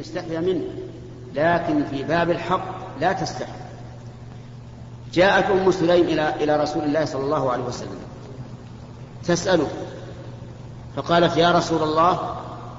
استحيا 0.00 0.40
منه 0.40 0.64
لكن 1.34 1.84
في 1.84 2.02
باب 2.02 2.30
الحق 2.30 2.74
لا 3.00 3.12
تستحي. 3.12 3.52
جاءت 5.12 5.50
أم 5.50 5.70
سليم 5.70 6.06
إلى 6.06 6.34
إلى 6.44 6.56
رسول 6.56 6.84
الله 6.84 7.04
صلى 7.04 7.24
الله 7.24 7.52
عليه 7.52 7.64
وسلم 7.64 7.98
تسأله 9.24 9.68
فقالت 10.96 11.36
يا 11.36 11.52
رسول 11.52 11.82
الله 11.82 12.36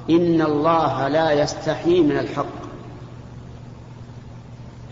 إن 0.10 0.42
الله 0.42 1.08
لا 1.08 1.32
يستحي 1.32 2.02
من 2.02 2.18
الحق. 2.18 2.66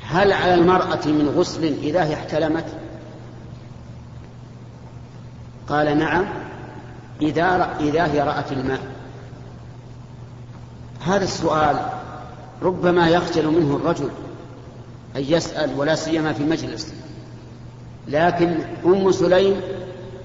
هل 0.08 0.34
على 0.34 0.54
المرأة 0.54 1.06
من 1.06 1.34
غسل 1.38 1.64
إذا 1.64 2.04
هي 2.04 2.14
احتلمت؟ 2.14 2.66
قال 5.70 5.98
نعم 5.98 6.26
إذا 7.22 7.76
إذا 7.80 8.06
هي 8.06 8.22
رأت 8.22 8.52
الماء. 8.52 8.82
هذا 11.06 11.24
السؤال 11.24 12.03
ربما 12.64 13.10
يخجل 13.10 13.48
منه 13.48 13.76
الرجل 13.76 14.10
أن 15.16 15.22
يسأل 15.22 15.70
ولا 15.80 15.96
سيما 15.96 16.34
في 16.34 16.44
مجلس. 16.44 16.94
لكن 18.08 18.56
أم 18.86 19.12
سليم 19.12 19.62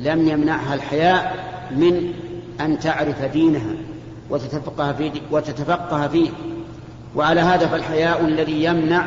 لم 0.01 0.29
يمنعها 0.29 0.75
الحياء 0.75 1.37
من 1.71 2.13
أن 2.61 2.79
تعرف 2.79 3.23
دينها 3.23 3.75
وتتفقه 4.31 4.93
فيه, 4.93 5.11
وتتفقه 5.31 6.09
فيه. 6.09 6.31
وعلى 7.17 7.41
هذا 7.41 7.67
فالحياء 7.67 8.25
الذي 8.25 8.65
يمنع 8.65 9.07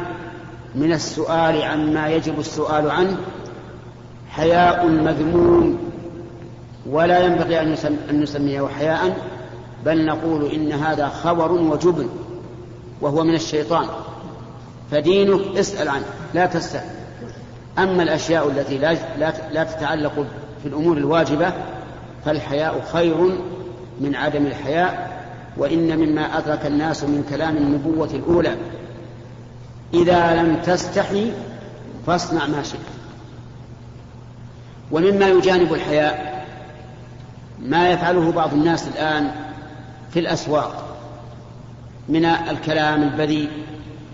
من 0.75 0.93
السؤال 0.93 1.61
عما 1.61 2.09
يجب 2.09 2.39
السؤال 2.39 2.91
عنه 2.91 3.17
حياء 4.29 4.87
مذموم. 4.87 5.77
ولا 6.89 7.25
ينبغي 7.25 7.61
أن 8.09 8.21
نسميه 8.21 8.67
حياء 8.67 9.17
بل 9.85 10.05
نقول 10.05 10.45
إن 10.45 10.71
هذا 10.71 11.07
خبر 11.07 11.51
وجبن. 11.51 12.09
وهو 13.01 13.23
من 13.23 13.35
الشيطان. 13.35 13.87
فدينك 14.91 15.57
اسأل 15.57 15.89
عنه 15.89 16.05
لا 16.33 16.45
تسأل 16.45 16.83
أما 17.77 18.03
الأشياء 18.03 18.49
التي 18.49 18.77
لا, 18.77 18.93
لا, 19.17 19.33
لا 19.51 19.63
تتعلق 19.63 20.25
في 20.61 20.67
الأمور 20.67 20.97
الواجبة 20.97 21.53
فالحياء 22.25 22.89
خير 22.93 23.37
من 24.01 24.15
عدم 24.15 24.45
الحياء 24.45 25.21
وإن 25.57 25.97
مما 25.97 26.37
أدرك 26.37 26.65
الناس 26.65 27.03
من 27.03 27.25
كلام 27.29 27.57
النبوة 27.57 28.09
الأولى. 28.13 28.55
إذا 29.93 30.35
لم 30.35 30.55
تستحي 30.55 31.31
فاصنع 32.07 32.47
ما 32.47 32.63
شئت. 32.63 32.79
ومما 34.91 35.27
يجانب 35.27 35.73
الحياء 35.73 36.45
ما 37.59 37.89
يفعله 37.89 38.31
بعض 38.31 38.53
الناس 38.53 38.87
الآن 38.87 39.31
في 40.13 40.19
الأسواق. 40.19 40.90
من 42.09 42.25
الكلام 42.25 43.03
البذيء 43.03 43.49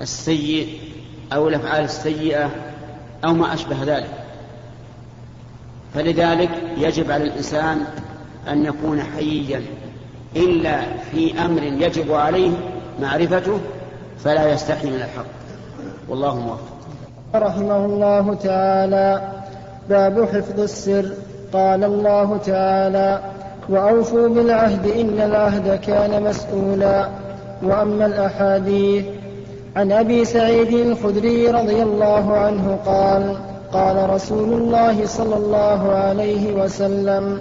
السيء 0.02 0.80
أو 1.34 1.48
الأفعال 1.48 1.84
السيئة 1.84 2.50
أو 3.26 3.34
ما 3.34 3.54
أشبه 3.54 3.84
ذلك. 3.84 4.10
فلذلك 5.94 6.50
يجب 6.78 7.12
على 7.12 7.24
الإنسان 7.24 7.78
أن 8.50 8.66
يكون 8.66 9.02
حييا. 9.02 9.62
إلا 10.36 10.82
في 11.12 11.46
أمر 11.46 11.64
يجب 11.64 12.14
عليه 12.14 12.52
معرفته 13.02 13.60
فلا 14.20 14.54
يستحي 14.54 14.88
من 14.88 14.96
الحق. 14.96 15.26
والله 16.10 16.40
موفق. 16.40 16.78
رحمه 17.36 17.86
الله 17.86 18.34
تعالى. 18.34 19.32
باب 19.90 20.26
حفظ 20.26 20.60
السر. 20.60 21.12
قال 21.54 21.84
الله 21.84 22.38
تعالى 22.38 23.22
وأوفوا 23.70 24.28
بالعهد 24.28 24.88
إن 24.88 25.22
العهد 25.22 25.80
كان 25.80 26.24
مسؤولا. 26.24 27.10
وأما 27.64 28.06
الأحاديث 28.06 29.06
عن 29.76 29.92
أبي 29.92 30.26
سعيد 30.26 30.74
الخدري 30.74 31.48
رضي 31.48 31.84
الله 31.84 32.38
عنه 32.38 32.80
قال 32.86 33.38
قال 33.74 34.10
رسول 34.10 34.54
الله 34.54 35.06
صلى 35.06 35.36
الله 35.36 35.92
عليه 35.92 36.64
وسلم 36.64 37.40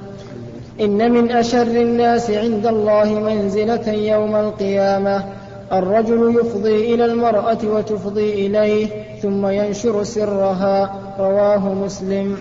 إن 0.81 1.13
من 1.13 1.31
أشر 1.31 1.63
الناس 1.63 2.31
عند 2.31 2.67
الله 2.67 3.21
منزلة 3.21 3.93
يوم 3.93 4.37
القيامة 4.37 5.25
الرجل 5.73 6.37
يفضي 6.41 6.95
إلى 6.95 7.05
المرأة 7.05 7.59
وتفضي 7.65 8.47
إليه 8.47 8.89
ثم 9.23 9.47
ينشر 9.47 10.03
سرها 10.03 10.95
رواه 11.19 11.75
مسلم. 11.75 12.37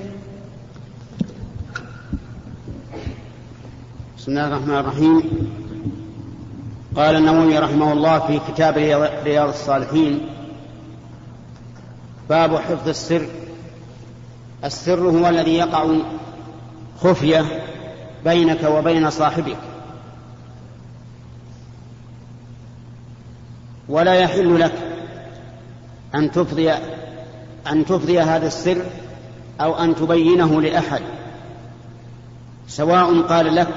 بسم 4.18 4.32
الله 4.32 4.48
الرحمن 4.48 4.78
الرحيم. 4.78 5.22
قال 6.96 7.16
النووي 7.16 7.60
رحمه 7.60 7.94
الله 7.94 8.20
في 8.20 8.40
كتاب 8.48 8.78
رياض 9.26 9.50
الصالحين 9.50 10.30
باب 12.30 12.56
حفظ 12.56 12.90
السر. 12.90 13.28
السر 14.64 15.00
هو 15.00 15.30
الذي 15.30 15.56
يقع 15.56 15.86
خفية 17.00 17.46
بينك 18.26 18.64
وبين 18.64 19.10
صاحبك 19.10 19.58
ولا 23.90 24.14
يحل 24.14 24.60
لك 24.60 24.74
أن 26.16 26.32
تفضي 26.32 26.72
أن 27.72 27.86
تفضي 27.86 28.20
هذا 28.20 28.48
السر 28.48 28.86
أو 29.62 29.76
أن 29.76 29.96
تبينه 29.96 30.62
لأحد. 30.62 31.02
سواء 32.68 33.22
قال 33.22 33.56
لك 33.56 33.76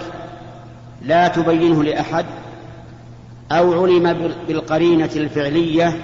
لا 1.03 1.29
تبينه 1.29 1.85
لأحد 1.85 2.25
أو 3.53 3.85
علم 3.85 4.33
بالقرينة 4.49 5.11
الفعلية 5.17 6.01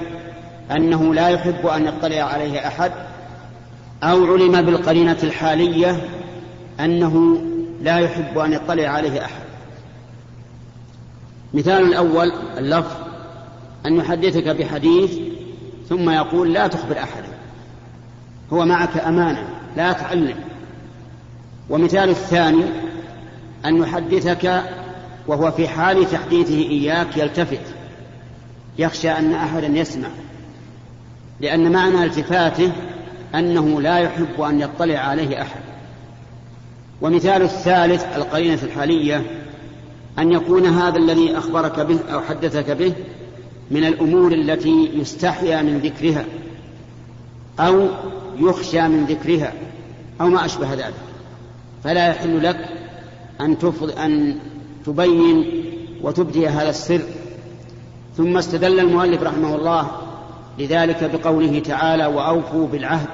أنه 0.71 1.15
لا 1.15 1.29
يحب 1.29 1.67
أن 1.67 1.87
يطلع 1.87 2.23
عليه 2.23 2.67
أحد 2.67 2.93
أو 4.03 4.33
علم 4.33 4.63
بالقرينة 4.63 5.19
الحالية 5.23 6.09
أنه 6.81 7.43
لا 7.83 7.99
يحب 7.99 8.39
أن 8.39 8.53
يطلع 8.53 8.89
عليه 8.89 9.25
أحد. 9.25 9.45
مثال 11.55 11.83
الأول 11.83 12.33
اللفظ 12.59 12.97
أن 13.87 13.97
يحدثك 13.97 14.49
بحديث 14.49 15.19
ثم 15.89 16.11
يقول 16.11 16.53
لا 16.53 16.67
تخبر 16.67 16.99
أحدا 16.99 17.29
هو 18.53 18.65
معك 18.65 18.99
أمانة 18.99 19.49
لا 19.77 19.93
تعلم. 19.93 20.37
ومثال 21.71 22.09
الثاني 22.09 22.65
أن 23.65 23.77
يحدثك 23.77 24.63
وهو 25.27 25.51
في 25.51 25.69
حال 25.69 26.11
تحديثه 26.11 26.59
إياك 26.59 27.17
يلتفت. 27.17 27.61
يخشى 28.79 29.11
أن 29.11 29.33
أحدا 29.33 29.67
يسمع. 29.67 30.09
لأن 31.41 31.73
معنى 31.73 32.05
التفاته 32.05 32.73
أنه 33.35 33.81
لا 33.81 33.99
يحب 33.99 34.41
أن 34.41 34.61
يطلع 34.61 34.99
عليه 34.99 35.43
أحد. 35.43 35.61
ومثال 37.01 37.43
الثالث 37.43 38.05
القرينة 38.17 38.59
الحالية 38.63 39.23
أن 40.19 40.33
يكون 40.33 40.67
هذا 40.67 40.99
الذي 40.99 41.39
أخبرك 41.39 41.81
به 41.81 41.99
أو 42.13 42.21
حدثك 42.21 42.71
به 42.71 42.93
من 43.71 43.85
الأمور 43.85 44.33
التي 44.33 44.91
يستحيا 44.95 45.63
من 45.63 45.79
ذكرها 45.79 46.25
أو 47.61 47.89
يخشى 48.39 48.89
من 48.89 49.05
ذكرها 49.05 49.53
أو 50.21 50.29
ما 50.29 50.45
أشبه 50.45 50.75
ذلك. 50.75 50.95
فلا 51.85 52.09
يحل 52.09 52.43
لك 52.43 52.69
أن 53.41 53.57
أن 53.99 54.39
تبين 54.87 55.65
وتبدي 56.03 56.49
هذا 56.49 56.71
السر. 56.71 57.01
ثم 58.17 58.37
استدل 58.37 58.81
المؤلف 58.81 59.23
رحمه 59.23 59.55
الله 59.55 59.91
لذلك 60.59 61.11
بقوله 61.15 61.59
تعالى 61.59 62.07
وأوفوا 62.07 62.67
بالعهد 62.67 63.09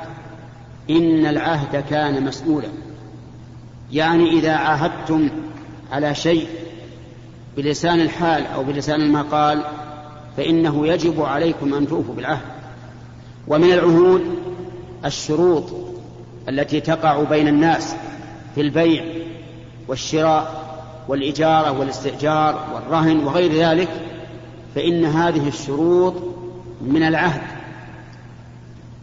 إن 0.90 1.26
العهد 1.26 1.84
كان 1.90 2.24
مسؤولا. 2.24 2.68
يعني 3.92 4.30
إذا 4.30 4.52
عاهدتم 4.52 5.28
على 5.92 6.14
شيء 6.14 6.46
بلسان 7.56 8.00
الحال 8.00 8.46
أو 8.46 8.64
بلسان 8.64 9.00
المقال 9.00 9.62
فإنه 10.36 10.86
يجب 10.86 11.22
عليكم 11.22 11.74
أن 11.74 11.88
توفوا 11.88 12.14
بالعهد. 12.14 12.46
ومن 13.48 13.72
العهود 13.72 14.22
الشروط 15.04 15.64
التي 16.48 16.80
تقع 16.80 17.22
بين 17.22 17.48
الناس 17.48 17.94
في 18.54 18.60
البيع 18.60 19.04
والشراء 19.88 20.59
والإجارة 21.10 21.78
والاستئجار 21.78 22.66
والرهن 22.74 23.24
وغير 23.24 23.52
ذلك 23.52 23.88
فإن 24.74 25.04
هذه 25.04 25.48
الشروط 25.48 26.14
من 26.80 27.02
العهد. 27.02 27.40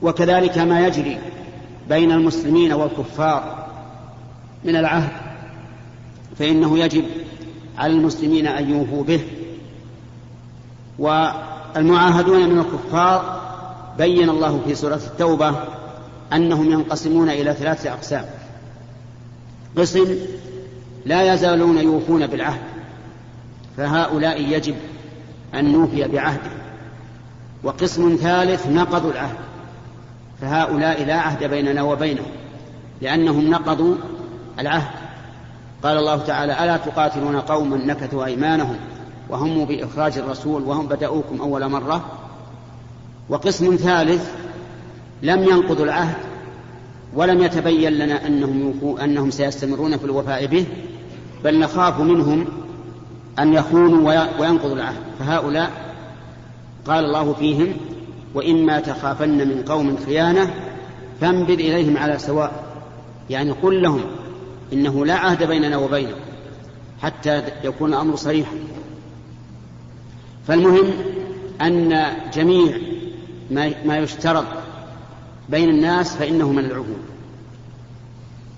وكذلك 0.01 0.57
ما 0.57 0.87
يجري 0.87 1.19
بين 1.89 2.11
المسلمين 2.11 2.73
والكفار 2.73 3.67
من 4.63 4.75
العهد 4.75 5.11
فإنه 6.39 6.79
يجب 6.79 7.03
على 7.77 7.93
المسلمين 7.93 8.47
أن 8.47 8.69
يوفوا 8.69 9.03
به. 9.03 9.21
والمعاهدون 10.99 12.49
من 12.49 12.59
الكفار 12.59 13.41
بين 13.97 14.29
الله 14.29 14.61
في 14.67 14.75
سورة 14.75 15.01
التوبة 15.07 15.55
أنهم 16.33 16.71
ينقسمون 16.71 17.29
إلى 17.29 17.53
ثلاثة 17.53 17.93
أقسام. 17.93 18.25
قسم 19.77 20.15
لا 21.07 21.33
يزالون 21.33 21.77
يوفون 21.77 22.27
بالعهد 22.27 22.61
فهؤلاء 23.77 24.41
يجب 24.41 24.75
أن 25.53 25.71
نوفي 25.71 26.07
بعهده 26.07 26.51
وقسم 27.63 28.15
ثالث 28.21 28.67
نقضوا 28.67 29.11
العهد 29.11 29.37
فهؤلاء 30.41 31.05
لا 31.05 31.15
عهد 31.15 31.43
بيننا 31.43 31.81
وبينهم 31.81 32.31
لأنهم 33.01 33.49
نقضوا 33.49 33.95
العهد. 34.59 34.91
قال 35.83 35.97
الله 35.97 36.17
تعالى 36.17 36.63
ألا 36.63 36.77
تقاتلون 36.77 37.35
قوما 37.39 37.77
نكثوا 37.77 38.25
أيمانهم 38.25 38.75
وهموا 39.29 39.65
بإخراج 39.65 40.17
الرسول 40.17 40.63
وهم 40.63 40.87
بدأوكم 40.87 41.41
أول 41.41 41.69
مرة؟ 41.69 42.05
وقسم 43.29 43.75
ثالث 43.75 44.31
لم 45.21 45.43
ينقضوا 45.43 45.85
العهد 45.85 46.15
ولم 47.13 47.41
يتبين 47.41 47.93
لنا 47.93 48.27
أنهم, 48.27 48.73
أنهم 49.03 49.31
سيستمرون 49.31 49.97
في 49.97 50.05
الوفاء 50.05 50.45
به 50.45 50.65
بل 51.43 51.59
نخاف 51.59 51.99
منهم 51.99 52.45
أن 53.39 53.53
يخونوا 53.53 54.27
وينقضوا 54.39 54.75
العهد. 54.75 55.01
فهؤلاء 55.19 55.71
قال 56.87 57.05
الله 57.05 57.33
فيهم 57.33 57.73
وإما 58.35 58.79
تخافن 58.79 59.47
من 59.47 59.63
قوم 59.67 59.97
خيانة 60.05 60.53
فانبذ 61.21 61.59
إليهم 61.59 61.97
على 61.97 62.19
سواء. 62.19 62.63
يعني 63.29 63.51
قل 63.51 63.81
لهم 63.81 64.01
إنه 64.73 65.05
لا 65.05 65.15
عهد 65.15 65.43
بيننا 65.43 65.77
وبينكم 65.77 66.19
حتى 67.01 67.43
يكون 67.63 67.93
الأمر 67.93 68.15
صريحا. 68.15 68.55
فالمهم 70.47 70.93
أن 71.61 72.05
جميع 72.33 72.77
ما 73.85 73.97
يشترط 73.97 74.45
بين 75.49 75.69
الناس 75.69 76.15
فإنه 76.15 76.51
من 76.51 76.65
العهود 76.65 77.01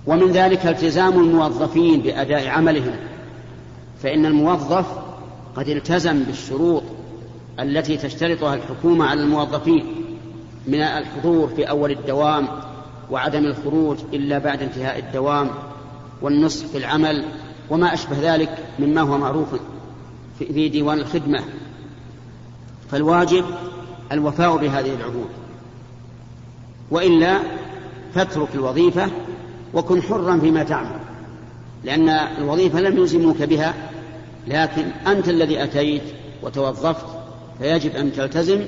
ومن 0.08 0.32
ذلك 0.32 0.66
التزام 0.66 1.20
الموظفين 1.20 2.02
بأداء 2.02 2.48
عملهم 2.48 2.96
فإن 4.04 4.26
الموظف 4.26 4.86
قد 5.56 5.68
التزم 5.68 6.24
بالشروط 6.24 6.84
التي 7.60 7.98
تشترطها 7.98 8.56
الحكومة 8.56 9.06
على 9.06 9.22
الموظفين 9.22 9.86
من 10.68 10.82
الحضور 10.82 11.48
في 11.48 11.70
أول 11.70 11.92
الدوام 11.92 12.48
وعدم 13.12 13.46
الخروج 13.46 13.98
إلا 14.14 14.38
بعد 14.38 14.62
انتهاء 14.62 15.00
الدوام 15.00 15.50
والنصف 16.22 16.72
في 16.72 16.78
العمل 16.78 17.26
وما 17.70 17.94
أشبه 17.94 18.34
ذلك 18.34 18.58
مما 18.80 19.02
هو 19.02 19.18
معروف 19.18 19.48
في 20.40 20.70
ديوان 20.70 21.00
الخدمة. 21.00 21.40
فالواجب 22.92 23.46
الوفاء 24.12 24.58
بهذه 24.58 24.94
العهود 24.96 25.30
وإلا 26.92 27.40
فاترك 28.16 28.56
الوظيفة 28.56 29.08
وكن 29.74 30.02
حرا 30.02 30.38
فيما 30.38 30.64
تعمل 30.64 31.00
لأن 31.84 32.10
الوظيفة 32.10 32.82
لم 32.82 32.98
يلزموك 32.98 33.42
بها 33.44 33.74
لكن 34.48 34.86
أنت 35.08 35.30
الذي 35.30 35.64
أتيت 35.64 36.02
وتوظفت 36.44 37.06
فيجب 37.60 37.96
أن 37.96 38.14
تلتزم 38.14 38.62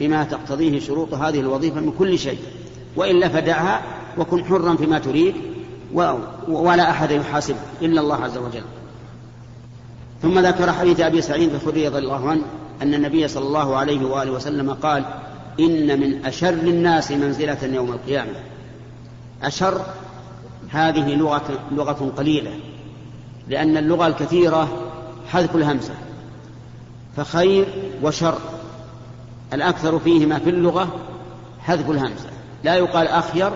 بما 0.00 0.24
تقتضيه 0.24 0.80
شروط 0.80 1.14
هذه 1.14 1.40
الوظيفة 1.40 1.80
من 1.80 1.92
كل 1.98 2.18
شيء 2.18 2.38
وإلا 2.96 3.28
فدعها 3.28 3.82
وكن 4.18 4.44
حرا 4.44 4.76
فيما 4.76 4.98
تريد 4.98 5.34
ولا 6.48 6.90
أحد 6.90 7.10
يحاسب 7.10 7.56
إلا 7.82 8.00
الله 8.00 8.24
عز 8.24 8.36
وجل. 8.38 8.62
ثم 10.22 10.38
ذكر 10.38 10.72
حديث 10.72 11.00
أبي 11.00 11.22
سعيد 11.22 11.54
الخدري 11.54 11.88
رضي 11.88 11.98
الله 11.98 12.28
عنه 12.28 12.42
أن 12.82 12.94
النبي 12.94 13.28
صلى 13.28 13.46
الله 13.46 13.76
عليه 13.76 14.06
وآله 14.06 14.30
وسلم 14.30 14.72
قال 14.72 15.04
إن 15.60 16.00
من 16.00 16.26
أشر 16.26 16.48
الناس 16.48 17.10
منزلة 17.10 17.58
يوم 17.62 17.92
القيامة. 17.92 18.40
أشر 19.42 19.82
هذه 20.70 21.14
لغة, 21.14 21.58
لغة 21.72 22.12
قليلة 22.16 22.50
لأن 23.48 23.76
اللغة 23.76 24.06
الكثيرة 24.06 24.68
حذف 25.28 25.56
الهمزة 25.56 25.94
فخير 27.16 27.66
وشر. 28.02 28.38
الأكثر 29.52 29.98
فيهما 29.98 30.38
في 30.38 30.50
اللغة 30.50 30.96
حذف 31.60 31.90
الهمزة. 31.90 32.30
لا 32.64 32.74
يقال 32.74 33.06
أخير 33.08 33.52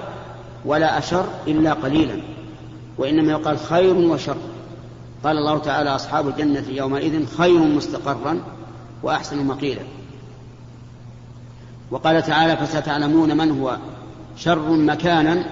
ولا 0.64 0.98
أشر 0.98 1.24
إلا 1.46 1.72
قليلا 1.72 2.16
وإنما 2.98 3.32
يقال 3.32 3.58
خير 3.58 3.94
وشر. 3.94 4.36
قال 5.24 5.36
الله 5.36 5.58
تعالى 5.58 5.94
أصحاب 5.94 6.28
الجنة 6.28 6.64
يومئذ 6.68 7.26
خير 7.26 7.58
مستقرا 7.58 8.40
وأحسن 9.02 9.46
مقيلا. 9.46 9.82
وقال 11.90 12.22
تعالى 12.22 12.56
فستعلمون 12.56 13.36
من 13.36 13.60
هو 13.60 13.76
شر 14.36 14.70
مكانا 14.70 15.44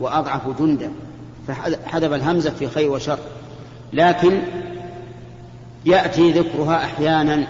وأضعف 0.00 0.58
جندا. 0.60 0.92
فحذف 1.48 2.12
الهمزة 2.12 2.50
في 2.50 2.68
خير 2.68 2.90
وشر. 2.90 3.18
لكن 3.92 4.42
يأتي 5.84 6.32
ذكرها 6.32 6.84
أحيانا 6.84 7.46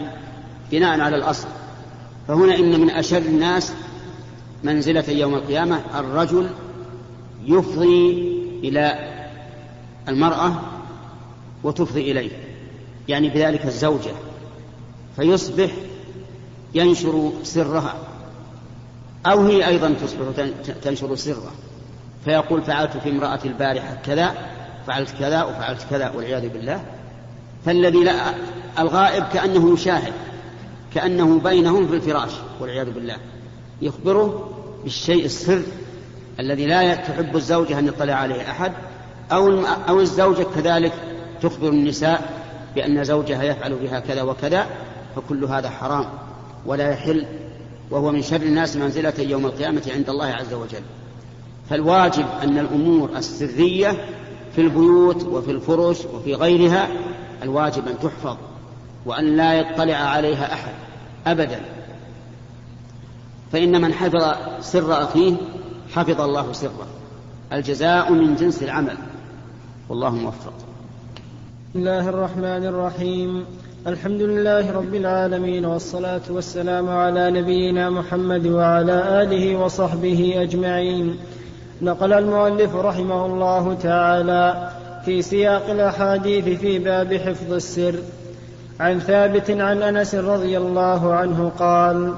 بناء 0.71 1.01
على 1.01 1.17
الأصل. 1.17 1.49
فهنا 2.29 2.55
إن 2.55 2.81
من 2.81 2.91
أشر 2.91 3.19
الناس 3.19 3.73
منزلة 4.65 5.11
يوم 5.11 5.35
القيامة 5.35 5.81
الرجل 5.95 6.51
يفضي 7.47 8.33
إلى 8.65 9.12
المرأة 10.09 10.61
وتفضي 11.65 12.11
إليه. 12.12 12.31
يعني 13.09 13.29
بذلك 13.29 13.67
الزوجة. 13.67 14.12
فيصبح 15.17 15.71
ينشر 16.76 17.32
سرها. 17.43 17.94
أو 19.26 19.46
هي 19.46 19.67
أيضا 19.67 19.94
تصبح 20.02 20.46
تنشر 20.82 21.14
سره 21.14 21.52
فيقول 22.25 22.62
فعلت 22.62 22.96
في 22.96 23.11
امرأة 23.11 23.40
البارحة 23.44 23.96
كذا 24.06 24.34
فعلت 24.87 25.11
كذا 25.19 25.43
وفعلت 25.43 25.87
كذا 25.90 26.11
والعياذ 26.11 26.49
بالله. 26.49 26.84
فالذي 27.64 28.05
لا 28.05 28.34
الغائب 28.78 29.25
كأنه 29.32 29.75
يشاهد 29.75 30.12
كأنه 30.94 31.40
بينهم 31.40 31.88
في 31.88 31.94
الفراش 31.94 32.32
والعياذ 32.61 32.90
بالله. 32.90 33.17
يخبره 33.82 34.50
بالشيء 34.84 35.25
السر 35.25 35.62
الذي 36.40 36.67
لا 36.67 36.94
تحب 36.94 37.37
الزوجة 37.37 37.78
أن 37.78 37.87
يطلع 37.87 38.14
عليه 38.14 38.50
أحد 38.50 38.73
أو 39.32 39.61
أو 39.88 40.00
الزوجة 40.00 40.46
كذلك 40.55 40.93
تخبر 41.43 41.69
النساء 41.69 42.43
بأن 42.75 43.05
زوجها 43.05 43.43
يفعل 43.43 43.75
بها 43.75 44.00
كذا 44.00 44.23
وكذا 44.23 44.67
فكل 45.17 45.44
هذا 45.44 45.70
حرام. 45.70 46.05
ولا 46.67 46.91
يحل 46.91 47.27
وهو 47.91 48.13
من 48.13 48.23
شر 48.23 48.43
الناس 48.43 48.77
منزلة 48.77 49.15
يوم 49.19 49.47
القيامة 49.47 49.83
عند 49.95 50.11
الله 50.11 50.27
عز 50.27 50.55
وجل. 50.55 50.83
فالواجب 51.71 52.27
أن 52.43 52.59
الأمور 52.59 53.11
السرية 53.17 54.05
في 54.55 54.61
البيوت 54.61 55.25
وفي 55.25 55.51
الفرش 55.51 56.05
وفي 56.05 56.35
غيرها 56.35 56.89
الواجب 57.43 57.89
أن 57.89 57.99
تحفظ 57.99 58.37
وأن 59.07 59.37
لا 59.37 59.55
يطلع 59.55 59.97
عليها 59.97 60.53
أحد 60.53 60.73
أبدا. 61.27 61.61
فإن 63.52 63.81
من 63.81 63.93
حفظ 63.93 64.35
سر 64.61 65.02
أخيه 65.02 65.35
حفظ 65.95 66.21
الله 66.21 66.52
سره. 66.52 66.87
الجزاء 67.52 68.12
من 68.12 68.37
جنس 68.37 68.62
العمل. 68.62 68.97
والله 69.88 70.11
موفق. 70.11 70.52
بسم 71.71 71.79
الله 71.79 72.09
الرحمن 72.09 72.67
الرحيم. 72.67 73.45
الحمد 73.87 74.23
لله 74.23 74.73
رب 74.73 74.95
العالمين 74.95 75.64
والصلاة 75.64 76.21
والسلام 76.31 76.88
على 76.88 77.31
نبينا 77.31 77.90
محمد 77.90 78.47
وعلى 78.47 79.23
آله 79.23 79.57
وصحبه 79.57 80.35
أجمعين. 80.37 81.16
نقل 81.83 82.12
المؤلف 82.12 82.76
رحمه 82.76 83.26
الله 83.26 83.76
تعالى 83.83 84.71
في 85.05 85.23
سياق 85.23 85.71
الأحاديث 85.71 86.61
في 86.61 86.78
باب 86.78 87.14
حفظ 87.14 87.52
السر. 87.52 87.95
عن 88.81 88.99
ثابت 88.99 89.50
عن 89.50 89.83
أنس 89.83 90.14
رضي 90.14 90.59
الله 90.59 91.14
عنه 91.14 91.52
قال 91.59 92.14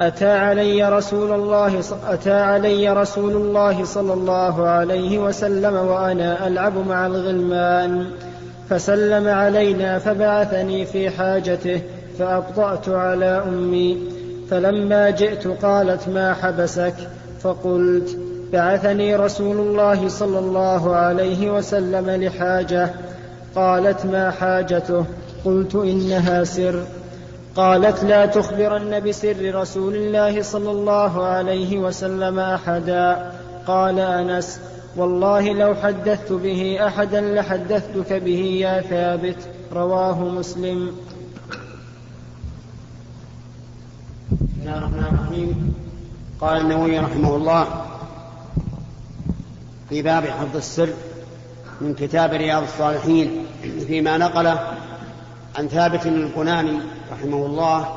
أتى 0.00 0.32
علي 0.32 0.88
رسول 0.88 1.32
الله 1.32 1.82
أتى 2.08 2.40
علي 2.40 2.88
رسول 2.88 3.32
الله 3.32 3.84
صلى 3.84 4.12
الله 4.12 4.68
عليه 4.68 5.18
وسلم 5.18 5.74
وأنا 5.74 6.46
ألعب 6.46 6.86
مع 6.88 7.06
الغلمان. 7.06 8.06
فسلم 8.70 9.28
علينا 9.28 9.98
فبعثني 9.98 10.86
في 10.86 11.10
حاجته 11.10 11.82
فأبطأت 12.18 12.88
على 12.88 13.42
أمي. 13.48 13.98
فلما 14.50 15.10
جئت 15.10 15.46
قالت 15.46 16.08
ما 16.08 16.34
حبسك؟ 16.34 16.94
فقلت 17.40 18.18
بعثني 18.52 19.16
رسول 19.16 19.56
الله 19.56 20.08
صلى 20.08 20.38
الله 20.38 20.96
عليه 20.96 21.50
وسلم 21.50 22.10
لحاجة. 22.10 22.90
قالت 23.54 24.06
ما 24.06 24.30
حاجته؟ 24.30 25.04
قلت 25.44 25.74
إنها 25.74 26.44
سر. 26.44 26.82
قالت 27.56 28.04
لا 28.04 28.26
تخبرن 28.26 29.00
بسر 29.00 29.54
رسول 29.54 29.94
الله 29.94 30.42
صلى 30.42 30.70
الله 30.70 31.24
عليه 31.24 31.78
وسلم 31.78 32.38
أحدا. 32.38 33.32
قال 33.66 33.98
أنس 33.98 34.60
والله 34.98 35.52
لو 35.52 35.74
حدثت 35.74 36.32
به 36.32 36.86
أحدا 36.86 37.20
لحدثتك 37.20 38.12
به 38.12 38.40
يا 38.60 38.80
ثابت 38.80 39.36
رواه 39.72 40.24
مسلم. 40.24 40.92
بسم 44.30 44.60
الله 44.60 44.78
الرحمن 44.78 45.04
الرحيم. 45.04 45.74
قال 46.40 46.60
النووي 46.60 46.98
رحمه 46.98 47.36
الله 47.36 47.66
في 49.88 50.02
باب 50.02 50.24
حفظ 50.24 50.56
السر 50.56 50.88
من 51.80 51.94
كتاب 51.94 52.32
رياض 52.32 52.62
الصالحين 52.62 53.46
فيما 53.86 54.18
نقله 54.18 54.72
عن 55.58 55.68
ثابت 55.68 56.06
البناني 56.06 56.78
رحمه 57.12 57.46
الله 57.46 57.88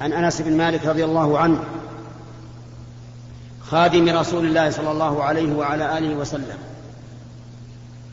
عن 0.00 0.12
أنس 0.12 0.40
بن 0.40 0.56
مالك 0.56 0.86
رضي 0.86 1.04
الله 1.04 1.38
عنه 1.38 1.58
خادم 3.70 4.08
رسول 4.08 4.44
الله 4.44 4.70
صلى 4.70 4.90
الله 4.90 5.22
عليه 5.22 5.54
وعلى 5.54 5.98
آله 5.98 6.14
وسلم. 6.14 6.58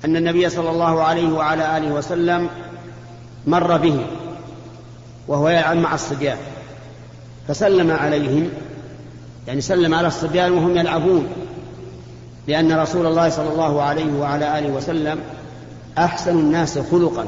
أن 0.05 0.15
النبي 0.15 0.49
صلى 0.49 0.69
الله 0.69 1.03
عليه 1.03 1.33
وعلى 1.33 1.77
آله 1.77 1.93
وسلم 1.93 2.49
مر 3.47 3.77
به 3.77 4.05
وهو 5.27 5.49
يلعب 5.49 5.77
مع 5.77 5.93
الصبيان. 5.93 6.37
فسلم 7.47 7.91
عليهم 7.91 8.49
يعني 9.47 9.61
سلم 9.61 9.93
على 9.93 10.07
الصبيان 10.07 10.51
وهم 10.51 10.77
يلعبون 10.77 11.27
لأن 12.47 12.79
رسول 12.79 13.05
الله 13.05 13.29
صلى 13.29 13.51
الله 13.51 13.81
عليه 13.81 14.13
وعلى 14.19 14.59
آله 14.59 14.69
وسلم 14.69 15.19
أحسن 15.97 16.39
الناس 16.39 16.79
خلقا. 16.79 17.25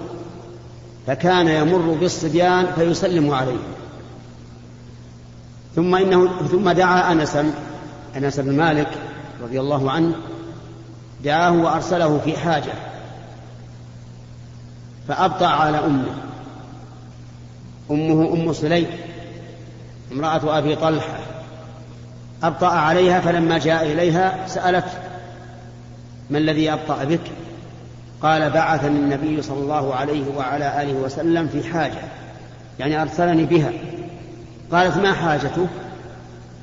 فكان 1.08 1.48
يمر 1.48 1.98
بالصبيان 2.00 2.68
فيسلم 2.76 3.32
عليهم. 3.32 3.74
ثم 5.76 5.96
إنه 5.96 6.48
ثم 6.52 6.72
دعا 6.72 7.12
أنسا 7.12 7.54
أنس 8.16 8.40
بن 8.40 8.58
مالك 8.58 8.90
رضي 9.44 9.60
الله 9.60 9.92
عنه 9.92 10.16
دعاه 11.24 11.52
وأرسله 11.52 12.20
في 12.26 12.38
حاجة 12.38 12.74
فأبطأ 15.08 15.48
على 15.48 15.78
أمه. 15.78 16.14
أمه 17.92 18.34
أم 18.34 18.54
سليم 18.54 18.88
امرأة 20.12 20.58
أبي 20.58 20.76
طلحة. 20.76 21.20
أبطأ 22.44 22.68
عليها 22.68 23.20
فلما 23.20 23.58
جاء 23.58 23.92
إليها 23.92 24.48
سألت 24.48 24.86
ما 26.30 26.38
الذي 26.38 26.74
أبطأ 26.74 27.04
بك؟ 27.04 27.22
قال 28.22 28.50
بعثني 28.50 29.00
النبي 29.00 29.42
صلى 29.42 29.60
الله 29.60 29.96
عليه 29.96 30.24
وعلى 30.38 30.82
آله 30.82 30.94
وسلم 30.94 31.48
في 31.48 31.64
حاجة 31.74 32.02
يعني 32.80 33.02
أرسلني 33.02 33.46
بها. 33.46 33.72
قالت 34.72 34.98
ما 34.98 35.14
حاجته 35.14 35.68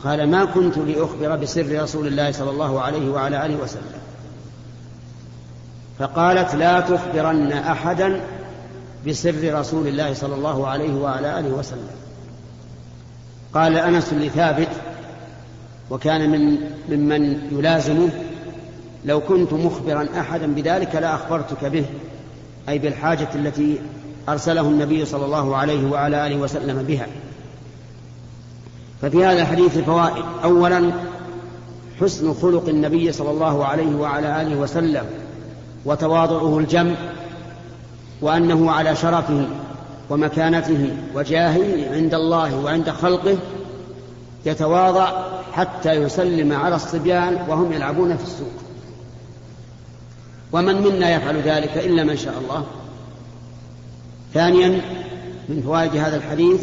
قال 0.05 0.31
ما 0.31 0.45
كنت 0.45 0.79
لأخبر 0.79 1.37
بسر 1.37 1.83
رسول 1.83 2.07
الله 2.07 2.33
صلى 2.33 2.51
الله 2.51 2.81
عليه 2.81 3.11
وعلى 3.11 3.47
آله 3.47 3.57
وسلم. 3.63 4.01
فقالت 5.99 6.55
لا 6.55 6.81
تخبرن 6.81 7.53
أحدا 7.53 8.21
بسر 9.07 9.59
رسول 9.61 9.89
الله 9.89 10.15
صلى 10.15 10.35
الله 10.35 10.67
عليه 10.67 10.95
وعلى 10.95 11.39
آله 11.39 11.49
وسلم. 11.49 11.91
قال 13.55 13.77
أنس 13.77 14.13
لثابت 14.13 14.69
وكان 15.91 16.31
من 16.31 16.59
ممن 16.89 17.39
يلازمه 17.59 18.09
لو 19.05 19.21
كنت 19.21 19.53
مخبرا 19.53 20.09
أحدا 20.21 20.55
بذلك 20.55 20.95
لأخبرتك 20.95 21.65
به 21.65 21.85
أي 22.69 22.79
بالحاجة 22.79 23.29
التي 23.35 23.79
أرسله 24.29 24.61
النبي 24.61 25.05
صلى 25.05 25.25
الله 25.25 25.57
عليه 25.57 25.91
وعلى 25.91 26.27
آله 26.27 26.37
وسلم 26.37 26.83
بها. 26.83 27.07
ففي 29.03 29.25
هذا 29.25 29.43
الحديث 29.43 29.79
فوائد 29.79 30.25
أولا 30.45 30.93
حسن 32.01 32.35
خلق 32.35 32.69
النبي 32.69 33.13
صلى 33.13 33.31
الله 33.31 33.65
عليه 33.65 33.95
وعلى 33.95 34.43
آله 34.43 34.57
وسلم 34.57 35.05
وتواضعه 35.85 36.59
الجم 36.59 36.95
وأنه 38.21 38.71
على 38.71 38.97
شرفه 38.97 39.47
ومكانته 40.11 40.97
وجاهه 41.15 41.95
عند 41.95 42.15
الله 42.15 42.65
وعند 42.65 42.91
خلقه 42.91 43.37
يتواضع 44.47 45.13
حتى 45.53 45.93
يسلم 45.93 46.53
على 46.53 46.75
الصبيان 46.75 47.47
وهم 47.49 47.73
يلعبون 47.73 48.17
في 48.17 48.23
السوق. 48.23 48.53
ومن 50.53 50.83
منا 50.83 51.11
يفعل 51.11 51.37
ذلك 51.37 51.77
إلا 51.77 52.05
من 52.05 52.17
شاء 52.17 52.35
الله؟ 52.43 52.65
ثانيا 54.35 54.69
من 55.49 55.63
فوائد 55.63 55.97
هذا 55.97 56.17
الحديث 56.17 56.63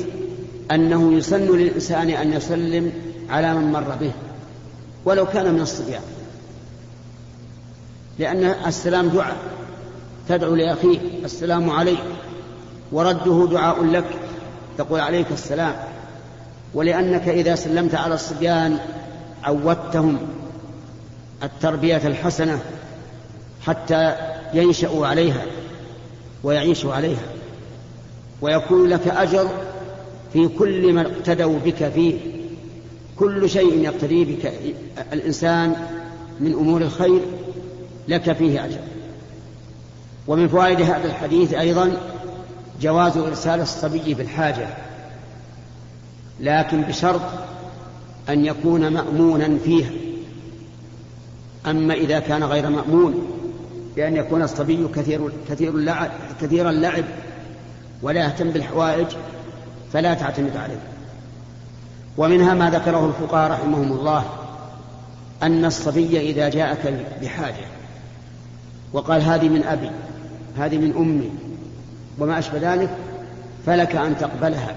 أنه 0.72 1.14
يسن 1.14 1.58
للإنسان 1.58 2.10
أن 2.10 2.34
يسلم 2.34 2.92
على 3.30 3.54
من 3.54 3.72
مر 3.72 3.96
به 4.02 4.12
ولو 5.06 5.26
كان 5.26 5.54
من 5.54 5.62
الصبيان. 5.62 6.02
لأن 8.20 8.44
السلام 8.44 9.08
دعاء 9.08 9.38
تدعو 10.30 10.56
لأخيك 10.56 11.02
السلام 11.24 11.70
عليك 11.70 12.04
ورده 12.92 13.48
دعاء 13.52 13.84
لك 13.84 14.06
تقول 14.78 15.00
عليك 15.00 15.28
السلام. 15.32 15.76
ولأنك 16.74 17.30
إذا 17.30 17.56
سلمت 17.56 17.96
على 17.96 18.16
الصبيان 18.16 18.78
عودتهم 19.44 20.18
التربية 21.44 22.08
الحسنة 22.08 22.60
حتى 23.66 24.16
ينشأوا 24.54 25.08
عليها 25.08 25.46
ويعيشوا 26.44 26.94
عليها 26.94 27.24
ويكون 28.42 28.90
لك 28.90 29.08
أجر 29.08 29.50
في 30.34 30.48
كل 30.48 30.94
ما 30.94 31.02
اقتدوا 31.02 31.60
بك 31.66 31.90
فيه. 31.90 32.16
كل 33.18 33.50
شيء 33.50 33.84
يقتدي 33.84 34.26
بك. 34.26 34.54
الإنسان 35.14 35.76
من 36.40 36.54
أمور 36.54 36.82
الخير 36.82 37.22
لك 38.08 38.34
فيه 38.34 38.66
أجر. 38.66 38.80
ومن 40.28 40.48
فوائد 40.48 40.82
هذا 40.82 41.06
الحديث 41.06 41.54
أيضا 41.54 41.98
جواز 42.82 43.18
إرسال 43.18 43.62
الصبي 43.62 44.14
بالحاجة. 44.14 44.68
لكن 46.40 46.82
بشرط 46.82 47.22
أن 48.30 48.46
يكون 48.46 48.88
مأمونا 48.94 49.58
فيها. 49.66 49.92
أما 51.66 51.94
إذا 51.94 52.20
كان 52.20 52.44
غير 52.44 52.70
مأمون 52.70 53.28
بأن 53.96 54.16
يكون 54.16 54.42
الصبي 54.42 54.88
كثير 54.96 55.32
كثير 55.50 55.70
اللعب 55.70 56.12
كثير 56.42 56.70
اللعب 56.70 57.04
ولا 58.02 58.22
يهتم 58.22 58.50
بالحوائج 58.50 59.08
فلا 59.94 60.14
تعتمد 60.14 60.58
عليه. 60.58 60.82
ومنها 62.18 62.54
ما 62.54 62.70
ذكره 62.70 63.06
الفقهاء 63.06 63.52
رحمهم 63.52 63.92
الله 63.92 64.26
أن 65.44 65.66
الصبي 65.66 66.20
إذا 66.20 66.50
جاءك 66.50 67.06
بحاجة 67.22 67.66
وقال 68.94 69.22
هذه 69.22 69.50
من 69.50 69.64
أبي 69.64 69.92
هذه 70.58 70.78
من 70.78 70.94
أمي 70.98 71.30
وما 72.20 72.40
أشبه 72.40 72.74
ذلك 72.74 72.90
فلك 73.66 73.96
أن 73.96 74.18
تقبلها. 74.18 74.76